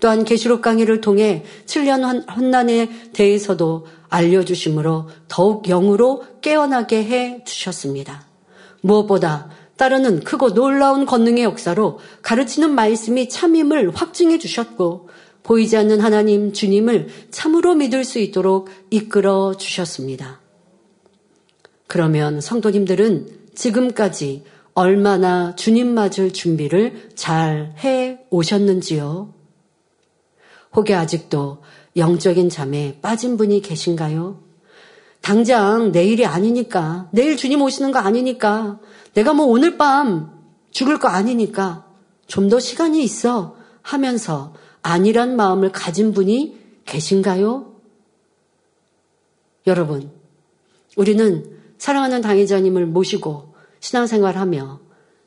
[0.00, 8.26] 또한 계시록 강의를 통해 7년 혼난에 대해서도 알려주심으로 더욱 영으로 깨어나게 해 주셨습니다.
[8.80, 15.08] 무엇보다 따르는 크고 놀라운 권능의 역사로 가르치는 말씀이 참임을 확증해 주셨고
[15.42, 20.40] 보이지 않는 하나님 주님을 참으로 믿을 수 있도록 이끌어 주셨습니다.
[21.86, 29.37] 그러면 성도님들은 지금까지 얼마나 주님 맞을 준비를 잘 해 오셨는지요?
[30.74, 31.62] 혹여 아직도
[31.96, 34.40] 영적인 잠에 빠진 분이 계신가요?
[35.20, 38.78] 당장 내일이 아니니까, 내일 주님 오시는 거 아니니까,
[39.14, 40.38] 내가 뭐 오늘 밤
[40.70, 41.86] 죽을 거 아니니까
[42.26, 47.74] 좀 더 시간이 있어 하면서 아니란 마음을 가진 분이 계신가요?
[49.66, 50.10] 여러분,
[50.96, 54.80] 우리는 사랑하는 당회자님을 모시고 신앙생활하며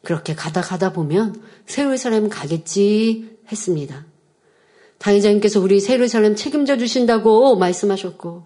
[0.04, 4.06] 그렇게 가다 가다 보면 세월사람 가겠지 했습니다.
[5.02, 8.44] 당회자님께서 우리 세월사람 책임져 주신다고 말씀하셨고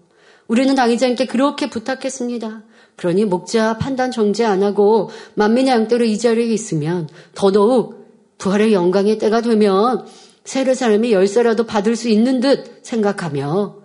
[0.48, 2.62] 우리는 당회자님께 그렇게 부탁했습니다.
[2.96, 8.06] 그러니 목자 판단 정죄 안 하고 만민의 양떼로 이 자리에 있으면 더더욱
[8.38, 10.06] 부활의 영광의 때가 되면
[10.44, 13.76] 세례 사람이 열쇠라도 받을 수 있는 듯 생각하며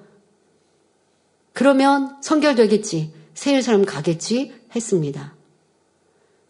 [1.53, 5.36] 그러면 성결되겠지 세례 사람 가겠지 했습니다.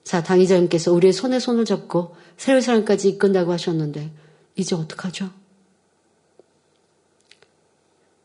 [0.03, 4.11] 자 당의자님께서 우리의 손에 손을 잡고 세례 사람까지 이끈다고 하셨는데
[4.55, 5.40] 이제 어떡하죠?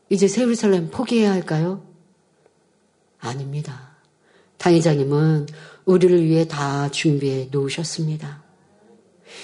[0.09, 1.83] 이제 세례사람 포기해야 할까요?
[3.19, 3.97] 아닙니다.
[4.57, 5.47] 당회장님은
[5.85, 8.43] 우리를 위해 다 준비해 놓으셨습니다.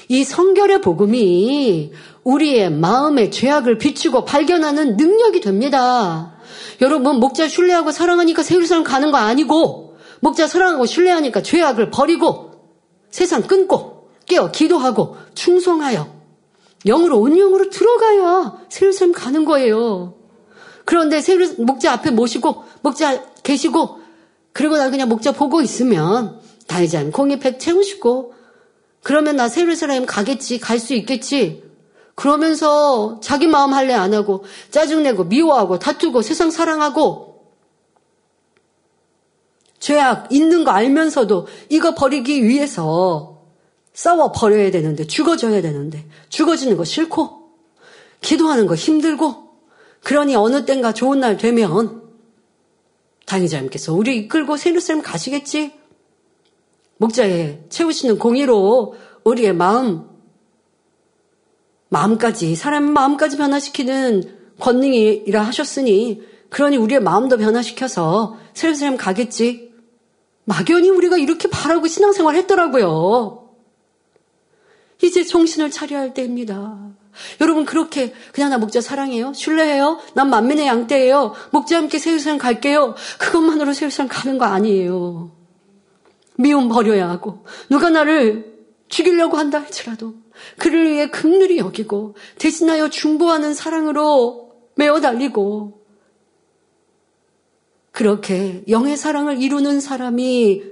[0.08, 1.92] 이 성결의 복음이
[2.24, 6.36] 우리의 마음의 죄악을 비추고 발견하는 능력이 됩니다.
[6.82, 12.52] 여러분, 목자 신뢰하고 사랑하니까 세율산 가는 거 아니고, 목자 사랑하고 신뢰하니까 죄악을 버리고,
[13.12, 16.14] 세상 끊고, 깨어 기도하고, 충성하여,
[16.86, 20.16] 영으로, 온 영으로 들어가야 세율산 가는 거예요.
[20.86, 21.22] 그런데
[21.58, 24.04] 목자 앞에 모시고, 목자 계시고,
[24.54, 28.34] 그리고 나 그냥 목자 보고 있으면 다이자님 공입백 채우시고
[29.02, 31.64] 그러면 나 세르사람 가겠지 갈 수 있겠지.
[32.16, 37.34] 그러면서 자기 마음 할래 안 하고 짜증내고 미워하고 다투고 세상 사랑하고
[39.80, 43.42] 죄악 있는 거 알면서도 이거 버리기 위해서
[43.94, 47.50] 싸워 버려야 되는데 죽어져야 되는데 죽어지는 거 싫고
[48.22, 49.53] 기도하는 거 힘들고
[50.04, 52.04] 그러니 어느 땐가 좋은 날 되면
[53.26, 55.74] 당의자님께서 우리 이끌고 세루살렘 가시겠지?
[56.98, 60.10] 목자에 채우시는 공의로 우리의 마음,
[61.90, 69.74] 마음까지, 사람의 마음까지 변화시키는 권능이라 하셨으니, 그러니 우리의 마음도 변화시켜서 세루살렘 가겠지?
[70.46, 73.50] 막연히 우리가 이렇게 바라고 신앙생활 했더라고요.
[75.02, 76.94] 이제 정신을 차려야 할 때입니다.
[77.42, 79.34] 여러분 그렇게 그냥 나 목자 사랑해요?
[79.34, 80.00] 신뢰해요?
[80.14, 81.34] 난 만민의 양떼예요.
[81.52, 82.96] 목자 함께 세우산 갈게요.
[83.20, 85.32] 그것만으로 세우산 가는 거 아니에요.
[86.38, 88.54] 미움 버려야 하고 누가 나를
[88.88, 90.16] 죽이려고 한다 할지라도
[90.58, 95.84] 그를 위해 극률이 여기고 대신하여 중보하는 사랑으로 메어 달리고
[97.92, 100.64] 그렇게 영의 사랑을 이루는 사람이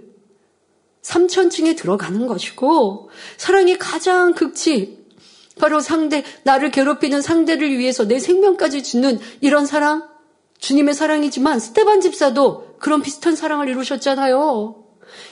[1.04, 5.01] 삼천층에 들어가는 것이고 사랑의 가장 극치
[5.62, 10.09] 바로 상대 나를 괴롭히는 상대를 위해서 내 생명까지 주는 이런 사랑
[10.57, 14.84] 주님의 사랑이지만 스테반 집사도 그런 비슷한 사랑을 이루셨잖아요.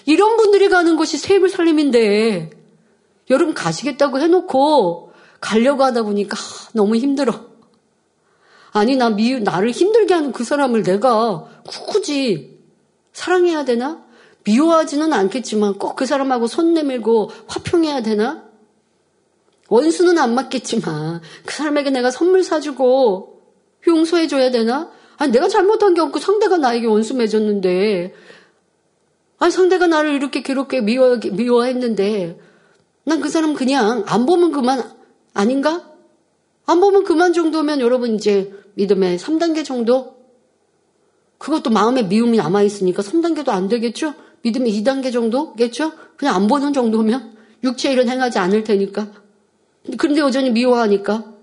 [0.06, 2.52] 이런 분들이 가는 곳이 세입을 살림인데
[3.32, 6.38] 여러분 가시겠다고 해놓고 가려고 하다 보니까
[6.74, 7.48] 너무 힘들어.
[8.72, 12.60] 아니 나 미, 나를 힘들게 하는 그 사람을 내가 굳이
[13.14, 14.04] 사랑해야 되나?
[14.44, 18.49] 미워하지는 않겠지만 꼭 그 사람하고 손 내밀고 화평해야 되나?
[19.70, 23.42] 원수는 안 맞겠지만 그 사람에게 내가 선물 사주고
[23.88, 24.92] 용서해줘야 되나?
[25.18, 28.14] 아니 내가 잘못한 게 없고 상대가 나에게 원수 맺었는데
[29.38, 32.40] 아니 상대가 나를 이렇게 괴롭게 미워, 미워했는데
[33.06, 34.84] 난 그 사람 그냥 안 보면 그만
[35.34, 35.90] 아닌가?
[36.66, 40.18] 안 보면 그만 정도면 여러분 이제 믿음의 3단계 정도?
[41.40, 44.14] 그것도 마음에 미움이 남아있으니까 3단계도 안 되겠죠?
[44.44, 45.94] 믿음의 2단계 정도겠죠?
[46.18, 47.36] 그냥 안 보는 정도면?
[47.64, 49.08] 육체 일은 행하지 않을 테니까.
[49.98, 51.34] 그런데 여전히 미워하니까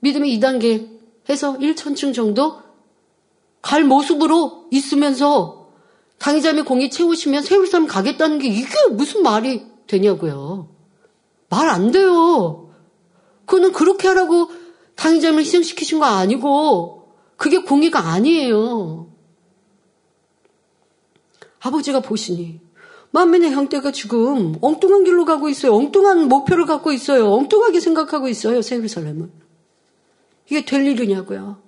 [0.00, 0.88] 믿음의 2단계
[1.28, 2.60] 해서 1천층 정도
[3.62, 5.70] 갈 모습으로 있으면서
[6.18, 10.68] 당의자매 공이 채우시면 세울 사람 가겠다는 게 이게 무슨 말이 되냐고요.
[11.48, 12.70] 말 안 돼요.
[13.46, 14.50] 그거는 그렇게 하라고
[14.96, 19.08] 당의자매를 희생시키신 거 아니고 그게 공의가 아니에요.
[21.60, 22.60] 아버지가 보시니
[23.14, 25.72] 만민의 형태가 지금 엉뚱한 길로 가고 있어요.
[25.76, 27.30] 엉뚱한 목표를 갖고 있어요.
[27.32, 28.60] 엉뚱하게 생각하고 있어요.
[28.60, 29.30] 세르살렘은.
[30.50, 31.58] 이게 될 일이냐고요.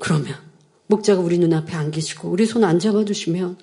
[0.00, 0.34] 그러면
[0.88, 3.58] 목자가 우리 눈앞에 안 계시고 우리 손 안 잡아주시면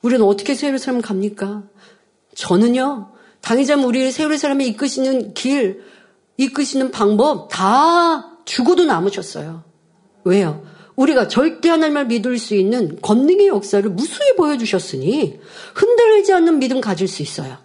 [0.00, 1.64] 우리는 어떻게 세르살렘 갑니까?
[2.34, 3.12] 저는요.
[3.42, 5.84] 당의자면 우리를 세르살렘에 이끄시는 길,
[6.38, 9.62] 이끄시는 방법 다 죽어도 남으셨어요.
[10.24, 10.64] 왜요?
[10.96, 15.40] 우리가 절대 하나님을 믿을 수 있는 권능의 역사를 무수히 보여주셨으니
[15.74, 17.56] 흔들리지 않는 믿음 가질 수 있어요.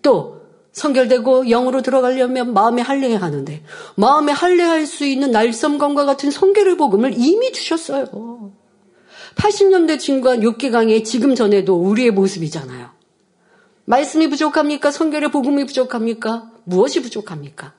[0.00, 3.62] 또 성결되고 영으로 들어가려면 마음에 할례해야 하는데
[3.96, 8.52] 마음에 할례할 수 있는 날섬검과 같은 성결의 복음을 이미 주셨어요.
[9.34, 12.90] 80년대 친구한 6기 강의 지금 전에도 우리의 모습이잖아요.
[13.84, 14.90] 말씀이 부족합니까?
[14.90, 16.50] 성결의 복음이 부족합니까?
[16.64, 17.74] 무엇이 부족합니까?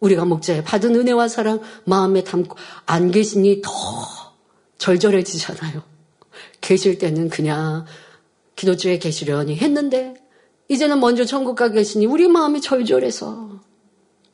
[0.00, 3.70] 우리가 목자에 받은 은혜와 사랑 마음에 담고 안 계시니 더
[4.78, 5.82] 절절해지잖아요.
[6.60, 7.84] 계실 때는 그냥
[8.56, 10.14] 기도주에 계시려니 했는데
[10.68, 13.60] 이제는 먼저 천국 가 계시니 우리 마음이 절절해서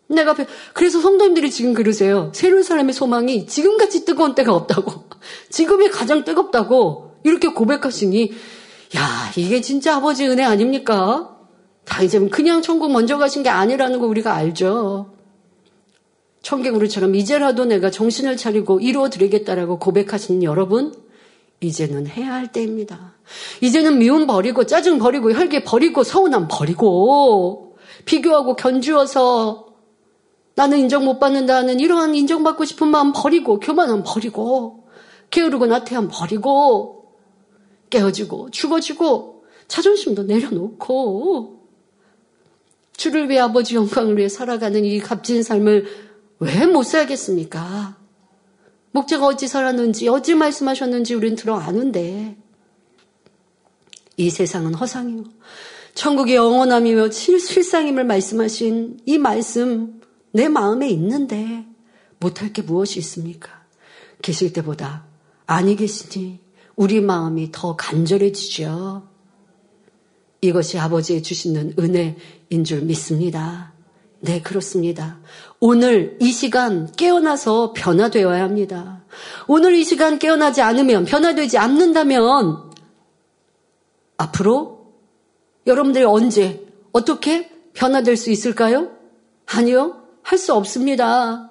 [0.09, 0.35] 내가
[0.75, 2.31] 그래서 성도님들이 지금 그러세요.
[2.35, 5.05] 새로운 사람의 소망이 지금같이 뜨거운 때가 없다고
[5.51, 8.33] 지금이 가장 뜨겁다고 이렇게 고백하시니
[8.97, 11.31] 야 이게 진짜 아버지 은혜 아닙니까?
[11.85, 15.14] 다 이제 그냥 천국 먼저 가신 게 아니라는 거 우리가 알죠.
[16.45, 20.95] 청개구리처럼 이제라도 내가 정신을 차리고 이루어 드리겠다라고 고백하신 여러분,
[21.61, 23.14] 이제는 해야 할 때입니다.
[23.62, 29.66] 이제는 미움 버리고 짜증 버리고 혈기 버리고 서운함 버리고 비교하고 견주어서
[30.55, 34.84] 나는 인정 못 받는다는 이러한 인정받고 싶은 마음 버리고 교만함 버리고
[35.30, 37.07] 게으르고 나태함 버리고
[37.88, 41.61] 깨어지고 죽어지고 자존심도 내려놓고
[42.97, 47.97] 주를 위해 아버지 영광을 위해 살아가는 이 값진 삶을 왜 못 살겠습니까?
[48.93, 52.37] 목자가 어찌 살았는지, 어찌 말씀하셨는지 우린 들어 아는데,
[54.16, 55.24] 이 세상은 허상이요.
[55.95, 60.01] 천국의 영원함이며 실상임을 말씀하신 이 말씀
[60.32, 61.64] 내 마음에 있는데
[62.18, 63.64] 못할 게 무엇이 있습니까?
[64.22, 65.07] 계실 때보다
[65.47, 66.41] 아니 계시니
[66.76, 69.09] 우리 마음이 더 간절해지죠.
[70.41, 73.72] 이것이 아버지의 주시는 은혜인 줄 믿습니다.
[74.20, 75.20] 네, 그렇습니다.
[75.67, 79.03] 오늘 이 시간 깨어나서 변화되어야 합니다.
[79.47, 82.71] 오늘 이 시간 깨어나지 않으면, 변화되지 않는다면,
[84.19, 84.93] 앞으로
[85.67, 88.91] 여러분들이 언제, 어떻게 변화될 수 있을까요?
[89.47, 90.03] 아니요.
[90.23, 91.51] 할 수 없습니다.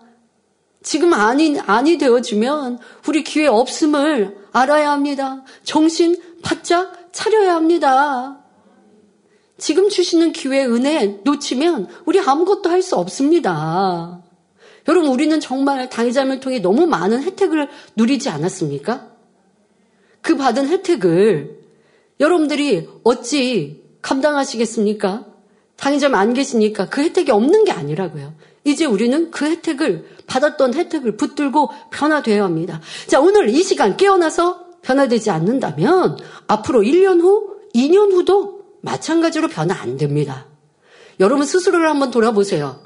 [0.83, 5.43] 지금 아니, 아니 되어지면 우리 기회 없음을 알아야 합니다.
[5.63, 8.42] 정신 바짝 차려야 합니다.
[9.63, 14.21] 지금 주시는 기회 은혜 놓치면 우리 아무것도 할 수 없습니다.
[14.89, 19.07] 여러분, 우리는 정말 당의자를 통해 너무 많은 혜택을 누리지 않았습니까?
[20.21, 21.61] 그 받은 혜택을
[22.19, 25.27] 여러분들이 어찌 감당하시겠습니까?
[25.77, 28.33] 당의자님 안 계시니까 그 혜택이 없는 게 아니라고요.
[28.65, 32.81] 이제 우리는 그 혜택을 받았던 혜택을 붙들고 변화되어야 합니다.
[33.07, 39.97] 자, 오늘 이 시간 깨어나서 변화되지 않는다면 앞으로 1년 후, 2년 후도 마찬가지로 변화 안
[39.97, 40.45] 됩니다.
[41.19, 42.81] 여러분 스스로를 한번 돌아보세요.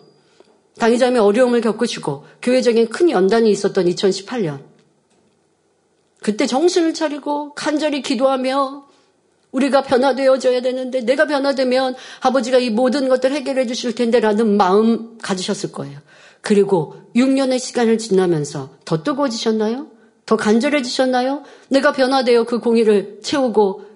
[0.77, 4.61] 당의자매 어려움을 겪으시고 교회적인 큰 연단이 있었던 2018년.
[6.21, 8.85] 그때 정신을 차리고 간절히 기도하며
[9.51, 15.99] 우리가 변화되어져야 되는데 내가 변화되면 아버지가 이 모든 것들 해결해 주실 텐데라는 마음 가지셨을 거예요.
[16.41, 19.87] 그리고 6년의 시간을 지나면서 더 뜨거워지셨나요?
[20.27, 21.43] 더 간절해지셨나요?
[21.69, 23.86] 내가 변화되어 그 공의를 채우고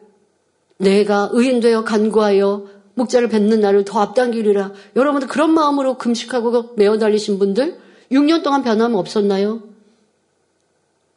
[0.81, 2.65] 내가 의인되어 간구하여
[2.95, 4.73] 목자를 뵙는 날을 더 앞당기리라.
[4.95, 7.77] 여러분들 그런 마음으로 금식하고 메어 달리신 분들
[8.11, 9.61] 6년 동안 변함 없었나요?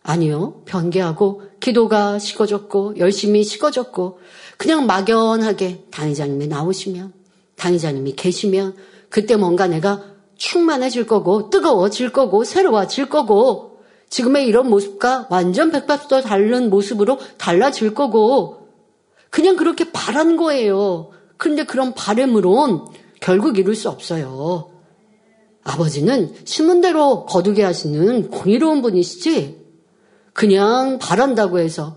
[0.02, 0.62] 아니요.
[0.66, 4.18] 변개하고 기도가 식어졌고 열심히 식어졌고
[4.58, 7.12] 그냥 막연하게 당의자님이 나오시면
[7.56, 8.76] 당의자님이 계시면
[9.08, 10.02] 그때 뭔가 내가
[10.36, 13.78] 충만해질 거고 뜨거워질 거고 새로워질 거고
[14.10, 18.63] 지금의 이런 모습과 완전 백밥도 다른 모습으로 달라질 거고
[19.34, 21.10] 그냥 그렇게 바란 거예요.
[21.38, 22.86] 그런데 그런 바램으론
[23.20, 24.70] 결국 이룰 수 없어요.
[25.64, 29.58] 아버지는 심은 대로 거두게 하시는 공의로운 분이시지
[30.32, 31.96] 그냥 바란다고 해서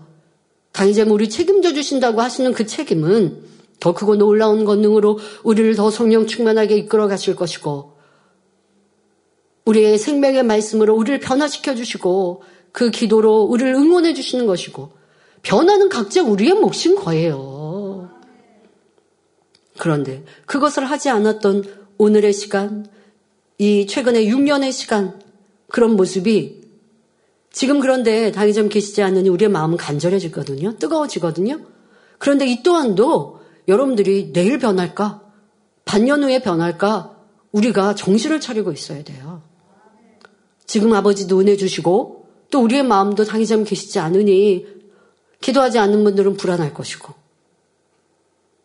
[0.72, 3.44] 당이자면 우리 책임져 주신다고 하시는 그 책임은
[3.78, 7.92] 더 크고 놀라운 권능으로 우리를 더 성령 충만하게 이끌어 가실 것이고
[9.64, 14.97] 우리의 생명의 말씀으로 우리를 변화시켜 주시고 그 기도로 우리를 응원해 주시는 것이고
[15.42, 18.10] 변화는 각자 우리의 몫인 거예요.
[19.78, 21.64] 그런데 그것을 하지 않았던
[21.98, 22.86] 오늘의 시간,
[23.58, 25.20] 이 최근에 6년의 시간,
[25.68, 26.58] 그런 모습이
[27.50, 30.76] 지금 그런데 당이점 계시지 않으니 우리의 마음은 간절해지거든요.
[30.78, 31.60] 뜨거워지거든요.
[32.18, 35.22] 그런데 이 또한도 여러분들이 내일 변할까?
[35.84, 37.16] 반년 후에 변할까?
[37.52, 39.42] 우리가 정신을 차리고 있어야 돼요.
[40.66, 44.66] 지금 아버지도 은혜 주시고 또 우리의 마음도 당이점 계시지 않으니
[45.40, 47.14] 기도하지 않는 분들은 불안할 것이고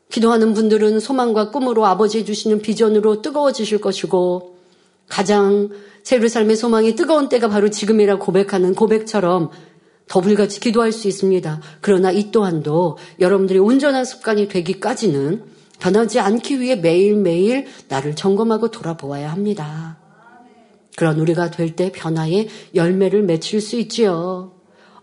[0.09, 4.57] 기도하는 분들은 소망과 꿈으로 아버지 주시는 비전으로 뜨거워지실 것이고
[5.07, 5.69] 가장
[6.03, 9.49] 새로 삶의 소망이 뜨거운 때가 바로 지금이라 고백하는 고백처럼
[10.07, 11.61] 더 불같이 기도할 수 있습니다.
[11.81, 15.43] 그러나 이 또한도 여러분들이 온전한 습관이 되기까지는
[15.79, 19.97] 변하지 않기 위해 매일매일 나를 점검하고 돌아보아야 합니다.
[20.95, 24.51] 그런 우리가 될 때 변화의 열매를 맺힐 수 있지요.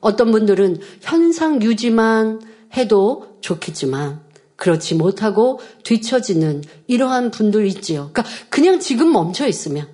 [0.00, 2.40] 어떤 분들은 현상 유지만
[2.76, 4.20] 해도 좋겠지만
[4.56, 8.10] 그렇지 못하고 뒤처지는 이러한 분들 있지요.
[8.12, 9.88] 그러니까 그냥 지금 멈춰 있으면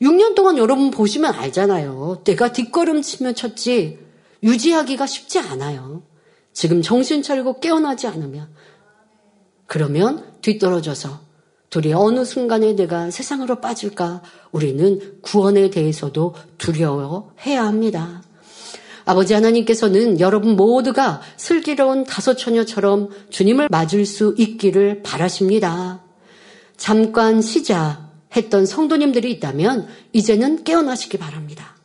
[0.00, 2.22] 6년 동안 여러분 보시면 알잖아요.
[2.24, 3.98] 내가 뒷걸음치며 쳤지
[4.42, 6.02] 유지하기가 쉽지 않아요.
[6.52, 8.48] 지금 정신 차리고 깨어나지 않으면
[9.66, 11.20] 그러면 뒤떨어져서
[11.68, 18.22] 둘이 어느 순간에 내가 세상으로 빠질까 우리는 구원에 대해서도 두려워해야 합니다.
[19.04, 26.02] 아버지 하나님께서는 여러분 모두가 슬기로운 다섯 처녀처럼 주님을 맞을 수 있기를 바라십니다.
[26.76, 31.76] 잠깐 쉬자 했던 성도님들이 있다면 이제는 깨어나시기 바랍니다.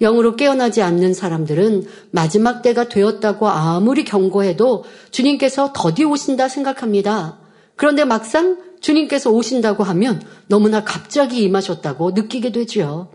[0.00, 7.38] 영으로 깨어나지 않는 사람들은 마지막 때가 되었다고 아무리 경고해도 주님께서 더디 오신다 생각합니다.
[7.74, 13.08] 그런데 막상 주님께서 오신다고 하면 너무나 갑자기 임하셨다고 느끼게 되지요.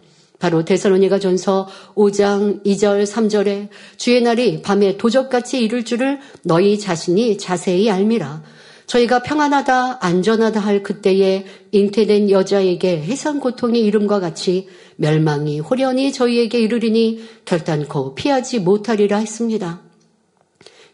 [0.43, 7.89] 바로 데살로니가 전서 5장 2절 3절에 주의 날이 밤에 도적같이 이룰 줄을 너희 자신이 자세히
[7.89, 8.43] 알미라.
[8.85, 14.67] 저희가 평안하다 안전하다 할 그때에 잉태된 여자에게 해상 고통의 이름과 같이
[14.97, 19.79] 멸망이 호련히 저희에게 이르리니 결단코 피하지 못하리라 했습니다.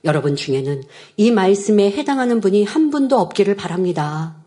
[0.06, 0.84] 여러분 중에는
[1.18, 4.39] 이 말씀에 해당하는 분이 한 분도 없기를 바랍니다.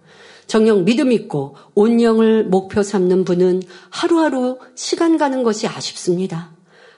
[0.53, 6.50] 정녕 믿음 있고 온영을 목표 삼는 분은 하루하루 시간 가는 것이 아쉽습니다.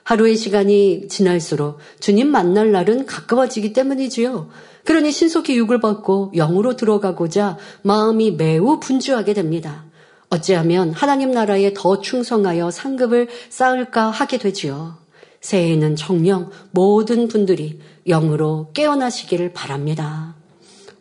[0.03, 4.49] 하루의 시간이 지날수록 주님 만날 날은 가까워지기 때문이지요.
[4.83, 9.85] 그러니 신속히 육을 벗고 영으로 들어가고자 마음이 매우 분주하게 됩니다.
[10.29, 14.97] 어찌하면 하나님 나라에 더 충성하여 상급을 쌓을까 하게 되지요.
[15.39, 20.34] 새해에는 정령 모든 분들이 영으로 깨어나시기를 바랍니다.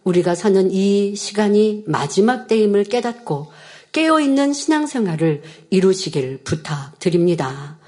[0.04, 3.48] 우리가 사는 이 시간이 마지막 때임을 깨닫고
[3.92, 7.78] 깨어있는 신앙생활을 이루시길 부탁드립니다.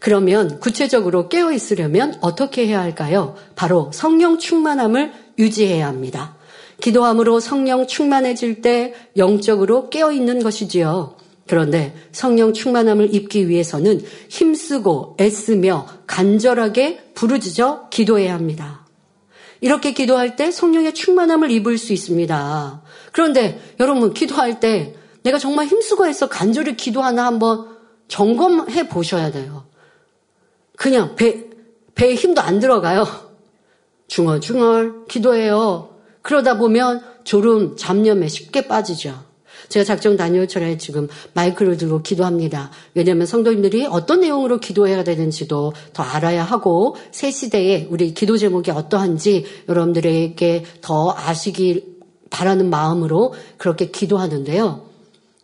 [0.00, 3.36] 그러면 구체적으로 깨어있으려면 어떻게 해야 할까요?
[3.54, 6.36] 바로 성령 충만함을 유지해야 합니다.
[6.80, 11.16] 기도함으로 성령 충만해질 때 영적으로 깨어있는 것이지요.
[11.46, 18.81] 그런데 성령 충만함을 입기 위해서는 힘쓰고 애쓰며 간절하게 부르짖어 기도해야 합니다.
[19.62, 22.82] 이렇게 기도할 때 성령의 충만함을 입을 수 있습니다.
[23.12, 27.68] 그런데 여러분 기도할 때 내가 정말 힘쓰고 해서 간절히 기도하나 한번
[28.08, 29.64] 점검해 보셔야 돼요.
[30.76, 31.46] 그냥 배,
[31.94, 33.06] 배에 힘도 안 들어가요.
[34.08, 35.96] 중얼중얼 기도해요.
[36.22, 39.24] 그러다 보면 졸음, 잡념에 쉽게 빠지죠.
[39.68, 42.70] 제가 작정 다니엘처럼 지금 마이크를 들고 기도합니다.
[42.94, 49.44] 왜냐하면 성도님들이 어떤 내용으로 기도해야 되는지도 더 알아야 하고 새 시대에 우리 기도 제목이 어떠한지
[49.68, 51.92] 여러분들에게 더 아시길
[52.30, 54.86] 바라는 마음으로 그렇게 기도하는데요.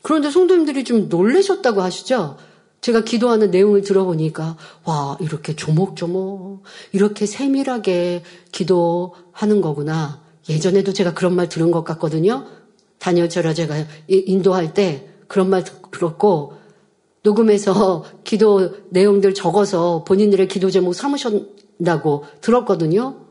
[0.02, 2.36] 그런데 성도님들이 좀 놀라셨다고 하시죠?
[2.80, 6.62] 제가 기도하는 내용을 들어보니까, 와, 이렇게 조목조목,
[6.92, 10.22] 이렇게 세밀하게 기도하는 거구나.
[10.48, 12.46] 예전에도 제가 그런 말 들은 것 같거든요.
[12.98, 13.74] 다니엘처럼 제가
[14.08, 16.54] 인도할 때 그런 말 들었고,
[17.22, 23.26] 녹음해서 기도 내용들 적어서 본인들의 기도 제목 삼으셨다고 들었거든요.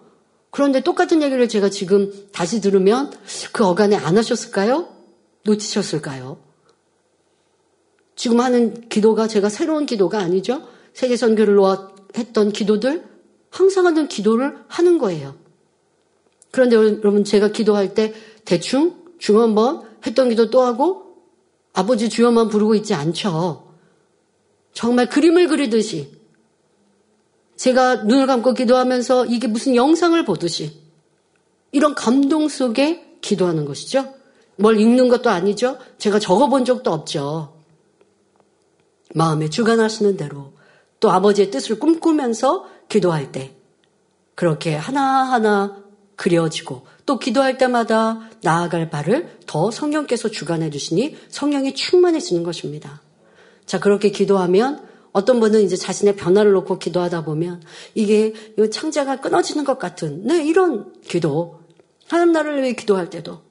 [0.51, 3.11] 그런데 똑같은 얘기를 제가 지금 다시 들으면
[3.51, 4.87] 그 어간에 안 하셨을까요?
[5.43, 6.37] 놓치셨을까요?
[8.15, 10.63] 지금 하는 기도가 제가 새로운 기도가 아니죠.
[10.93, 13.03] 세계 선교를 놓아 했던 기도들
[13.49, 15.35] 항상 하는 기도를 하는 거예요.
[16.51, 18.13] 그런데 여러분 제가 기도할 때
[18.45, 21.15] 대충 중 한번 했던 기도 또 하고
[21.73, 23.73] 아버지 주여만 부르고 있지 않죠.
[24.73, 26.17] 정말 그림을 그리듯이
[27.55, 30.71] 제가 눈을 감고 기도하면서 이게 무슨 영상을 보듯이
[31.71, 34.13] 이런 감동 속에 기도하는 것이죠.
[34.57, 35.77] 뭘 읽는 것도 아니죠.
[35.97, 37.57] 제가 적어본 적도 없죠.
[39.13, 40.53] 마음에 주관하시는 대로
[40.99, 43.55] 또 아버지의 뜻을 꿈꾸면서 기도할 때
[44.35, 45.83] 그렇게 하나하나
[46.17, 53.01] 그려지고 또 기도할 때마다 나아갈 바를 더 성령께서 주관해 주시니 성령이 충만해지는 것입니다.
[53.65, 57.61] 자, 그렇게 기도하면 어떤 분은 이제 자신의 변화를 놓고 기도하다 보면
[57.95, 58.33] 이게
[58.71, 61.59] 창자가 끊어지는 것 같은 네, 이런 기도.
[62.07, 63.41] 하나님 나라를 위해 기도할 때도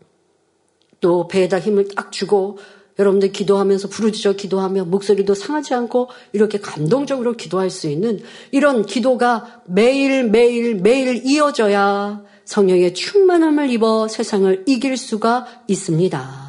[1.00, 2.58] 또 배에다 힘을 딱 주고
[2.98, 10.24] 여러분들 기도하면서 부르짖어 기도하며 목소리도 상하지 않고 이렇게 감동적으로 기도할 수 있는 이런 기도가 매일
[10.24, 16.46] 매일 매일 이어져야 성령의 충만함을 입어 세상을 이길 수가 있습니다.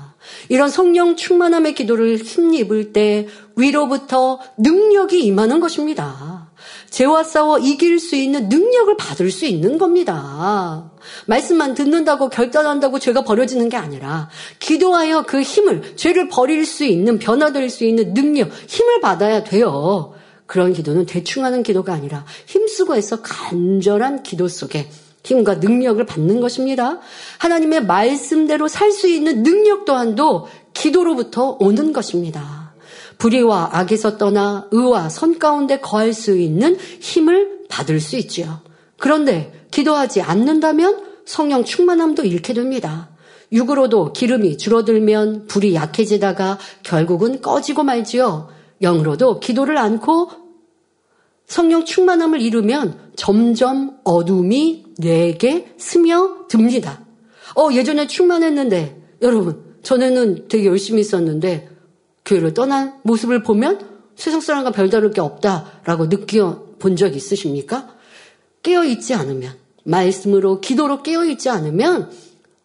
[0.50, 6.50] 이런 성령 충만함의 기도를 힘입을 때 위로부터 능력이 임하는 것입니다.
[6.90, 10.92] 죄와 싸워 이길 수 있는 능력을 받을 수 있는 겁니다.
[11.26, 14.30] 말씀만 듣는다고 결단한다고 죄가 버려지는 게 아니라
[14.60, 20.14] 기도하여 그 힘을 죄를 버릴 수 있는 변화될 수 있는 능력, 힘을 받아야 돼요.
[20.46, 24.88] 그런 기도는 대충 하는 기도가 아니라 힘쓰고 해서 간절한 기도 속에
[25.28, 27.00] 힘과 능력을 받는 것입니다.
[27.40, 32.74] 하나님의 말씀대로 살 수 있는 능력 또한도 기도로부터 오는 것입니다.
[33.18, 38.62] 불의와 악에서 떠나 의와 선 가운데 거할 수 있는 힘을 받을 수 있지요.
[38.98, 43.10] 그런데 기도하지 않는다면 성령 충만함도 잃게 됩니다.
[43.52, 48.50] 육으로도 기름이 줄어들면 불이 약해지다가 결국은 꺼지고 말지요.
[48.82, 50.32] 영으로도 기도를 않고
[51.46, 57.02] 성령 충만함을 이루면 점점 어둠이 내게 스며듭니다.
[57.56, 61.70] 어, 예전에 충만했는데, 여러분, 전에는 되게 열심히 있었는데,
[62.26, 63.80] 교회를 떠난 모습을 보면
[64.16, 67.96] 세상 사람과 별다를 게 없다라고 느껴 본 적 있으십니까?
[68.64, 72.12] 깨어있지 않으면, 말씀으로, 기도로 깨어있지 않으면,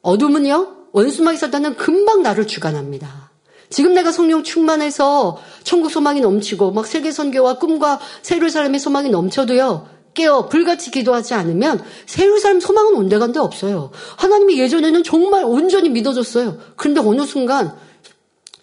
[0.03, 3.31] 어둠은요, 원수막이 사단은 금방 나를 주관합니다.
[3.71, 9.89] 지금 내가 성령 충만해서 천국 소망이 넘치고 막 세계 선교와 꿈과 새로운 삶의 소망이 넘쳐도요.
[10.15, 13.91] 깨어 불같이 기도하지 않으면 새로운 삶 소망은 온데간데 없어요.
[14.19, 16.59] 하나님이 예전에는 정말 온전히 믿어줬어요.
[16.77, 17.75] 그런데 어느 순간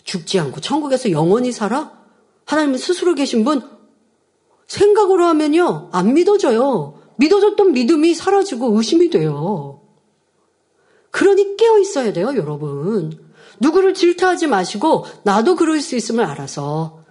[0.04, 1.92] 죽지 않고 천국에서 영원히 살아?
[2.46, 3.62] 하나님 스스로 계신 분
[4.68, 7.00] 생각으로 하면요 안 믿어져요.
[7.18, 9.82] 믿어졌던 믿음이 사라지고 의심이 돼요.
[11.12, 13.30] 그러니 깨어 있어야 돼요, 여러분.
[13.60, 17.04] 누구를 질타하지 마시고 나도 그럴 수 있음을 알아서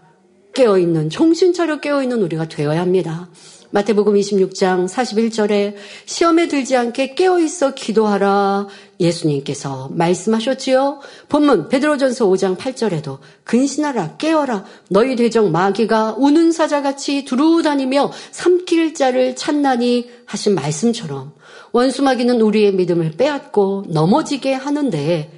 [0.54, 3.28] 깨어 있는 정신 차려 깨어 있는 우리가 되어야 합니다.
[3.70, 5.74] 마태복음 26장 41절에
[6.06, 8.66] 시험에 들지 않게 깨어 있어 기도하라
[8.98, 11.00] 예수님께서 말씀하셨지요.
[11.28, 19.36] 본문 베드로전서 5장 8절에도 근신하라 깨어라 너희 대적 마귀가 우는 사자같이 두루 다니며 삼킬 자를
[19.36, 21.32] 찾나니 하신 말씀처럼
[21.72, 25.30] 원수 마귀는 우리의 믿음을 빼앗고 넘어지게 하는데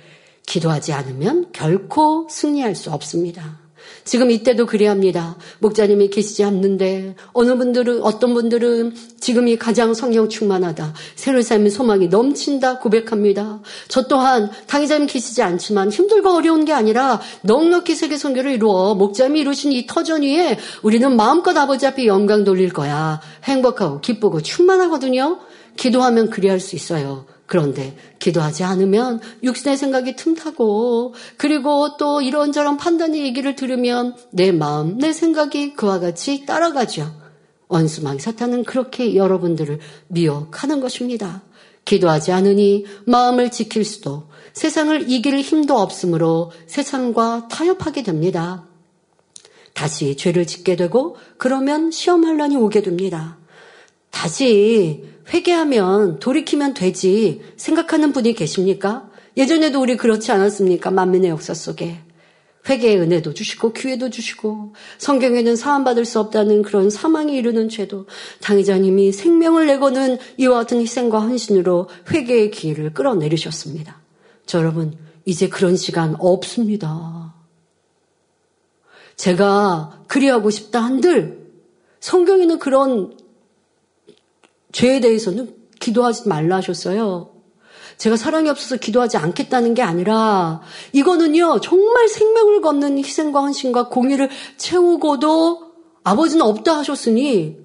[0.47, 3.59] 기도하지 않으면 결코 승리할 수 없습니다.
[4.05, 5.37] 지금 이때도 그래합니다.
[5.59, 10.95] 목자님이 계시지 않는데 어느 분들은 어떤 분들은 지금이 가장 성령 충만하다.
[11.15, 13.61] 새로운 삶의 소망이 넘친다 고백합니다.
[13.89, 19.73] 저 또한 당의자님 계시지 않지만 힘들고 어려운 게 아니라 넉넉히 세계 선교를 이루어 목자님이 이루신
[19.73, 23.21] 이 터전 위에 우리는 마음껏 아버지 앞에 영광 돌릴 거야.
[23.45, 25.39] 행복하고 기쁘고 충만하거든요.
[25.77, 27.27] 기도하면 그리할 수 있어요.
[27.47, 35.13] 그런데 기도하지 않으면 육신의 생각이 틈타고 그리고 또 이런저런 판단의 얘기를 들으면 내 마음, 내
[35.13, 37.13] 생각이 그와 같이 따라가죠.
[37.67, 41.43] 원수망 사탄은 그렇게 여러분들을 미혹하는 것입니다.
[41.85, 48.65] 기도하지 않으니 마음을 지킬 수도 세상을 이길 힘도 없으므로 세상과 타협하게 됩니다.
[49.75, 53.40] 다시 죄를 짓게 되고 그러면 시험할 난이 오게 됩니다.
[54.11, 59.09] 다시 회개하면 돌이키면 되지 생각하는 분이 계십니까?
[59.37, 60.91] 예전에도 우리 그렇지 않았습니까?
[60.91, 62.01] 만민의 역사 속에.
[62.69, 68.07] 회개의 은혜도 주시고 기회도 주시고 성경에는 사함받을 수 없다는 그런 사망에 이르는 죄도
[68.43, 74.01] 당의자님이 생명을 내고는 이와 같은 희생과 헌신으로 회개의 기회를 끌어내리셨습니다.
[74.45, 77.35] 저 여러분 이제 그런 시간 없습니다.
[79.17, 81.47] 제가 그리하고 싶다 한들
[82.01, 83.17] 성경에는 그런
[84.73, 87.31] 죄에 대해서는 기도하지 말라 하셨어요.
[87.97, 90.63] 제가 사랑이 없어서 기도하지 않겠다는 게 아니라
[90.93, 95.71] 이거는요 정말 생명을 걷는 희생과 헌신과 공의를 채우고도
[96.03, 97.59] 아버지는 없다 하셨으니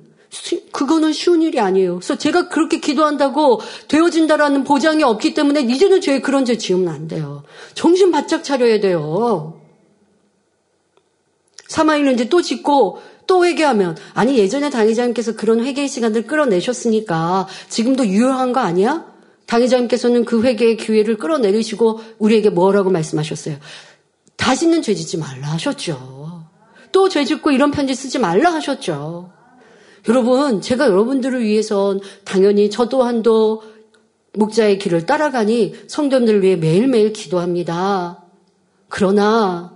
[0.73, 1.95] 그거는 쉬운 일이 아니에요.
[1.95, 7.43] 그래서 제가 그렇게 기도한다고 되어진다라는 보장이 없기 때문에 이제는 죄 그런 죄 지으면 안 돼요.
[7.73, 9.61] 정신 바짝 차려야 돼요.
[11.67, 18.53] 사마이는 이제 또 짓고 또 회개하면 아니 예전에 당회장님께서 그런 회개의 시간들 끌어내셨으니까 지금도 유효한
[18.53, 19.05] 거 아니야?
[19.47, 23.57] 당회장님께서는 그 회개의 기회를 끌어내리시고 우리에게 뭐라고 말씀하셨어요?
[24.37, 26.45] 다시는 죄 짓지 말라 하셨죠.
[26.91, 29.31] 또 죄 짓고 이런 편지 쓰지 말라 하셨죠.
[30.07, 33.63] 여러분, 제가 여러분들을 위해선 당연히 저 또한도
[34.33, 38.23] 목자의 길을 따라가니 성도님들을 위해 매일매일 기도합니다.
[38.87, 39.74] 그러나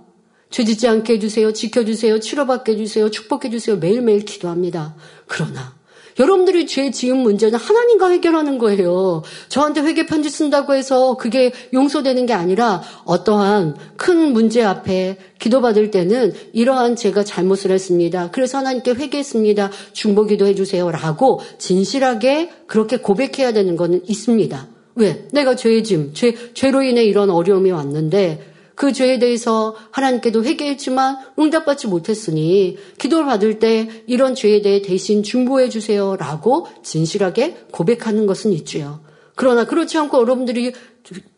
[0.50, 1.52] 죄 짓지 않게 해주세요.
[1.52, 2.20] 지켜주세요.
[2.20, 3.10] 치료받게 해주세요.
[3.10, 3.76] 축복해주세요.
[3.76, 4.94] 매일매일 기도합니다.
[5.26, 5.74] 그러나
[6.18, 9.22] 여러분들이 죄 지은 문제는 하나님과 해결하는 거예요.
[9.48, 16.34] 저한테 회개 편지 쓴다고 해서 그게 용서되는 게 아니라 어떠한 큰 문제 앞에 기도받을 때는
[16.52, 18.30] 이러한 제가 잘못을 했습니다.
[18.32, 19.70] 그래서 하나님께 회개했습니다.
[19.92, 20.90] 중보 기도 해 주세요.
[20.90, 24.68] 라고 진실하게 그렇게 고백해야 되는 거는 있습니다.
[24.96, 25.26] 왜?
[25.32, 28.49] 내가 죄짐, 죄, 죄로 인해 이런 어려움이 왔는데
[28.80, 35.68] 그 죄에 대해서 하나님께도 회개했지만 응답받지 못했으니 기도를 받을 때 이런 죄에 대해 대신 중보해
[35.68, 39.04] 주세요라고 진실하게 고백하는 것은 있지요.
[39.36, 40.72] 그러나 그렇지 않고 여러분들이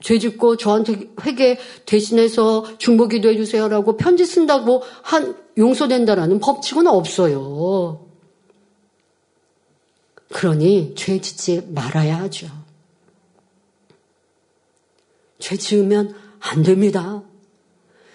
[0.01, 8.07] 죄 짓고 저한테 회개 대신해서 중보 기도 해 주세요라고 편지 쓴다고 한 용서된다라는 법칙은 없어요.
[10.33, 12.47] 그러니 죄 짓지 말아야 하죠.
[15.41, 17.25] 죄 지으면 안 됩니다.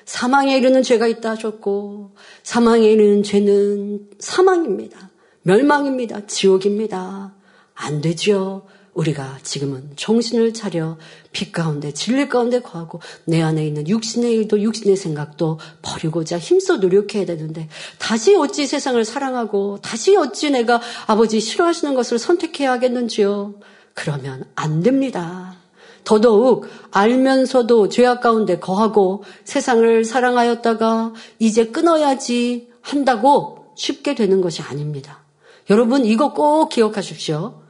[0.07, 5.11] 사망에 이르는 죄가 있다 하셨고 사망에 이르는 죄는 사망입니다.
[5.43, 6.25] 멸망입니다.
[6.25, 7.35] 지옥입니다.
[7.75, 8.65] 안 되지요.
[8.93, 10.97] 우리가 지금은 정신을 차려
[11.31, 17.25] 빛 가운데 진리 가운데 거하고 내 안에 있는 육신의 일도 육신의 생각도 버리고자 힘써 노력해야
[17.25, 17.67] 되는데
[17.99, 23.55] 다시 어찌 세상을 사랑하고 다시 어찌 내가 아버지 싫어하시는 것을 선택해야 하겠는지요.
[23.93, 25.56] 그러면 안 됩니다.
[26.07, 35.25] 더더욱 알면서도 죄악 가운데 거하고 세상을 사랑하였다가 이제 끊어야지 한다고 쉽게 되는 것이 아닙니다.
[35.69, 37.61] 여러분 이거 꼭 기억하십시오.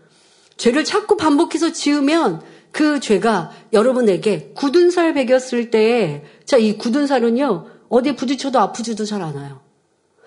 [0.55, 7.65] 죄를 자꾸 반복해서 지으면 그 죄가 여러분에게 굳은 살 베겼을 때, 자, 이 굳은 살은요,
[7.89, 9.61] 어디에 부딪혀도 아프지도 잘 않아요.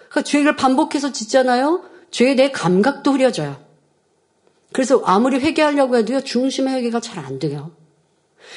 [0.09, 1.85] 그러니까 죄를 반복해서 짓잖아요?
[2.11, 3.57] 죄에 대해 감각도 흐려져요.
[4.73, 7.71] 그래서 아무리 회개하려고 해도요, 중심의 회개가 잘 안 돼요.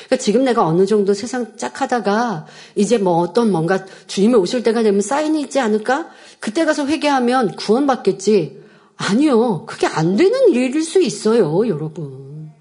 [0.05, 5.01] 그러니까 지금 내가 어느 정도 세상 짝하다가 이제 뭐 어떤 뭔가 주님이 오실 때가 되면
[5.01, 6.09] 사인이 있지 않을까?
[6.39, 8.61] 그때 가서 회개하면 구원받겠지.
[8.95, 9.65] 아니요.
[9.65, 12.51] 그게 안 되는 일일 수 있어요, 여러분.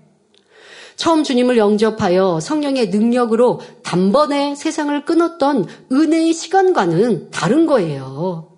[0.96, 8.51] 처음 주님을 영접하여 성령의 능력으로 단번에 세상을 끊었던 은혜의 시간과는 다른 거예요.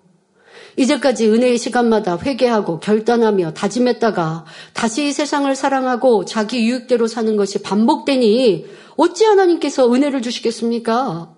[0.77, 8.65] 이제까지 은혜의 시간마다 회개하고 결단하며 다짐했다가 다시 세상을 사랑하고 자기 유익대로 사는 것이 반복되니
[8.97, 11.31] 어찌 하나님께서 은혜를 주시겠습니까?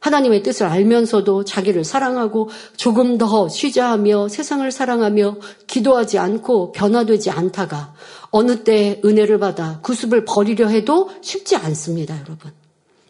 [0.00, 5.36] 하나님의 뜻을 알면서도 자기를 사랑하고 조금 더 쉬자 하며 세상을 사랑하며
[5.68, 7.94] 기도하지 않고 변화되지 않다가
[8.30, 12.50] 어느 때 은혜를 받아 구습을 버리려 해도 쉽지 않습니다, 여러분.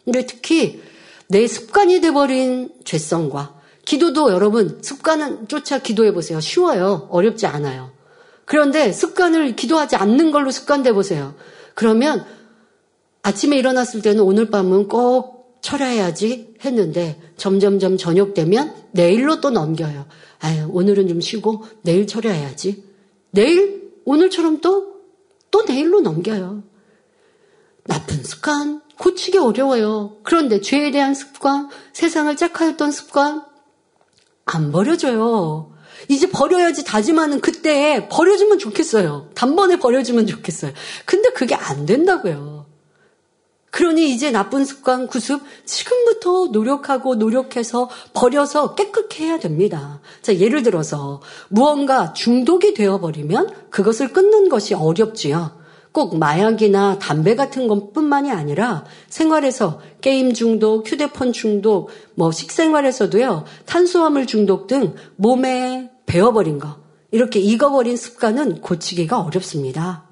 [0.05, 0.83] 근데 특히
[1.27, 6.39] 내 습관이 돼버린 죄성과 기도도 여러분 습관은 쫓아 기도해 보세요.
[6.39, 7.07] 쉬워요.
[7.11, 7.91] 어렵지 않아요.
[8.45, 11.35] 그런데 습관을 기도하지 않는 걸로 습관돼 보세요.
[11.73, 12.25] 그러면
[13.21, 20.05] 아침에 일어났을 때는 오늘 밤은 꼭 철야해야지 했는데 점점점 저녁 되면 내일로 또 넘겨요.
[20.39, 22.83] 아유, 오늘은 좀 쉬고 내일 철야해야지.
[23.31, 24.93] 내일 오늘처럼 또
[25.53, 26.63] 또 내일로 넘겨요.
[27.83, 30.17] 나쁜 습관 고치기 어려워요.
[30.23, 33.45] 그런데 죄에 대한 습관, 세상을 짝하였던 습관
[34.45, 35.71] 안 버려져요.
[36.09, 39.29] 이제 버려야지 다짐하는 그때 버려주면 좋겠어요.
[39.35, 40.71] 단번에 버려주면 좋겠어요.
[41.05, 42.65] 근데 그게 안 된다고요.
[43.71, 49.99] 그러니 이제 나쁜 습관 구습 지금부터 노력하고 노력해서 버려서 깨끗게 해야 됩니다.
[50.21, 55.62] 자, 예를 들어서 무언가 중독이 되어 버리면 그것을 끊는 것이 어렵지요.
[55.93, 64.67] 꼭 마약이나 담배 같은 것뿐만이 아니라 생활에서 게임 중독, 휴대폰 중독, 뭐 식생활에서도요, 탄수화물 중독
[64.67, 66.77] 등 몸에 배어버린 거,
[67.11, 70.09] 이렇게 익어버린 습관은 고치기가 어렵습니다.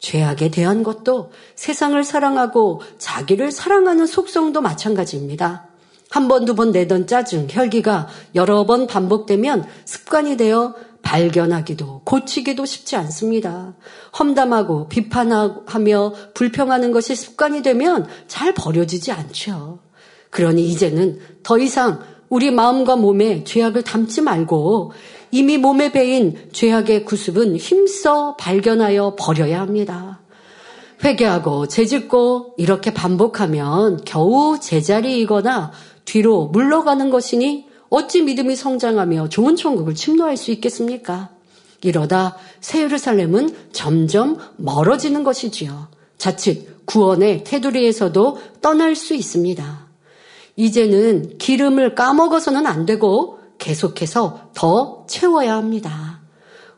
[0.00, 5.68] 죄악에 대한 것도 세상을 사랑하고 자기를 사랑하는 속성도 마찬가지입니다.
[6.10, 10.74] 한 번, 두 번 내던 짜증, 혈기가 여러 번 반복되면 습관이 되어
[11.12, 13.74] 발견하기도 고치기도 쉽지 않습니다.
[14.18, 19.80] 험담하고 비판하며 불평하는 것이 습관이 되면 잘 버려지지 않죠.
[20.30, 22.00] 그러니 이제는 더 이상
[22.30, 24.92] 우리 마음과 몸에 죄악을 담지 말고
[25.30, 30.22] 이미 몸에 배인 죄악의 구습은 힘써 발견하여 버려야 합니다.
[31.04, 35.72] 회개하고 재짓고 이렇게 반복하면 겨우 제자리이거나
[36.06, 41.28] 뒤로 물러가는 것이니 어찌 믿음이 성장하며 좋은 천국을 침노할 수 있겠습니까?
[41.82, 45.88] 이러다 새 예루살렘은 점점 멀어지는 것이지요.
[46.16, 49.86] 자칫 구원의 테두리에서도 떠날 수 있습니다.
[50.56, 56.22] 이제는 기름을 까먹어서는 안 되고 계속해서 더 채워야 합니다.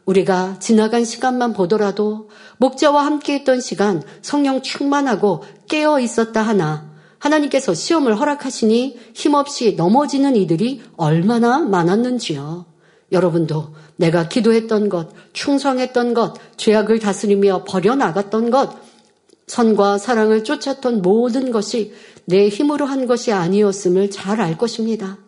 [0.06, 6.92] 우리가 지나간 시간만 보더라도 목자와 함께 했던 시간 성령 충만하고 깨어 있었다 하나
[7.24, 12.66] 하나님께서 시험을 허락하시니 힘없이 넘어지는 이들이 얼마나 많았는지요.
[13.12, 18.76] 여러분도 내가 기도했던 것, 충성했던 것, 죄악을 다스리며 버려나갔던 것,
[19.46, 21.92] 선과 사랑을 쫓았던 모든 것이
[22.26, 25.18] 내 힘으로 한 것이 아니었음을 잘 알 것입니다.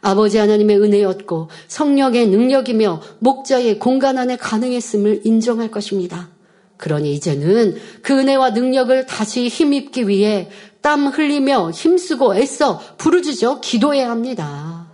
[0.00, 6.30] 아버지 하나님의 은혜였고 성령의 능력이며 목자의 공간 안에 가능했음을 인정할 것입니다.
[6.76, 10.48] 그러니 이제는 그 은혜와 능력을 다시 힘입기 위해
[10.82, 14.92] 땀 흘리며 힘쓰고 애써 부르짖어 기도해야 합니다.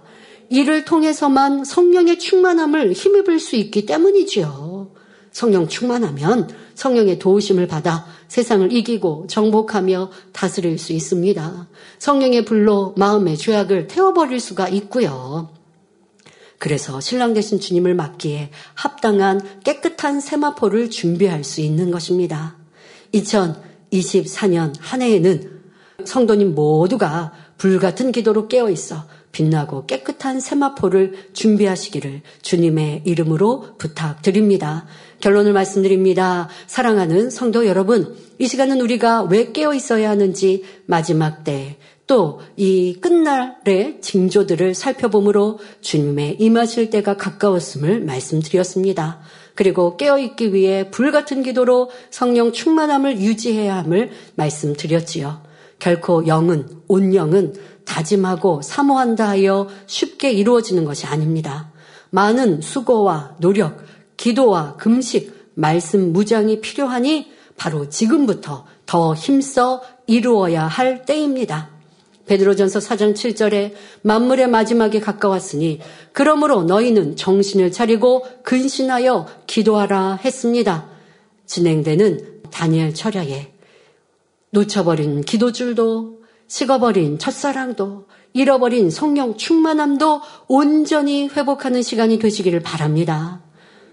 [0.50, 4.90] 이를 통해서만 성령의 충만함을 힘입을 수 있기 때문이지요.
[5.32, 11.68] 성령 충만하면 성령의 도우심을 받아 세상을 이기고 정복하며 다스릴 수 있습니다.
[11.98, 15.50] 성령의 불로 마음의 죄악을 태워버릴 수가 있고요.
[16.58, 22.56] 그래서 신랑 되신 주님을 맞기에 합당한 깨끗한 세마포를 준비할 수 있는 것입니다.
[23.14, 25.57] 2024년 한 해에는
[26.08, 34.86] 성도님 모두가 불같은 기도로 깨어 있어 빛나고 깨끗한 세마포를 준비하시기를 주님의 이름으로 부탁드립니다.
[35.20, 36.48] 결론을 말씀드립니다.
[36.66, 41.78] 사랑하는 성도 여러분, 이 시간은 우리가 왜 깨어 있어야 하는지 마지막 때
[42.08, 49.20] 또 이 끝날의 징조들을 살펴보므로 주님의 임하실 때가 가까웠음을 말씀드렸습니다.
[49.54, 55.47] 그리고 깨어있기 위해 불같은 기도로 성령 충만함을 유지해야 함을 말씀드렸지요.
[55.78, 57.54] 결코 영은, 온 영은
[57.84, 61.72] 다짐하고 사모한다 하여 쉽게 이루어지는 것이 아닙니다.
[62.10, 63.82] 많은 수고와 노력,
[64.16, 71.70] 기도와 금식, 말씀 무장이 필요하니 바로 지금부터 더 힘써 이루어야 할 때입니다.
[72.26, 73.72] 베드로전서 4장 7절에
[74.02, 75.80] 만물의 마지막에 가까웠으니
[76.12, 80.86] 그러므로 너희는 정신을 차리고 근신하여 기도하라 했습니다.
[81.46, 83.57] 진행되는 다니엘 철야에
[84.50, 93.42] 놓쳐버린 기도줄도 식어버린 첫사랑도 잃어버린 성령 충만함도 온전히 회복하는 시간이 되시기를 바랍니다.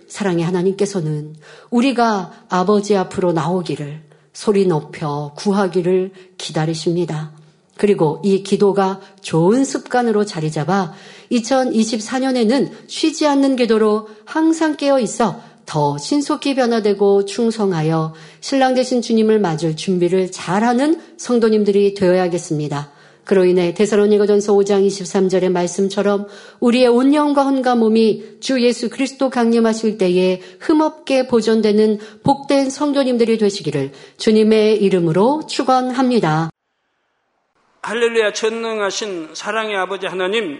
[0.08, 1.36] 사랑의 하나님께서는
[1.70, 4.04] 우리가 아버지 앞으로 나오기를
[4.34, 7.32] 소리 높여 구하기를 기다리십니다.
[7.78, 10.94] 그리고 이 기도가 좋은 습관으로 자리 잡아
[11.32, 19.76] 2024년에는 쉬지 않는 기도로 항상 깨어 있어 더 신속히 변화되고 충성하여 신랑 되신 주님을 맞을
[19.76, 22.92] 준비를 잘하는 성도님들이 되어야겠습니다.
[23.26, 26.28] 그로 인해 데살로니가전서 5장 23절의 말씀처럼
[26.60, 33.92] 우리의 온 영과 혼과 몸이 주 예수 그리스도 강림하실 때에 흠없게 보존되는 복된 성도님들이 되시기를
[34.18, 36.52] 주님의 이름으로 축원합니다.
[37.82, 40.60] 할렐루야 전능하신 사랑의 아버지 하나님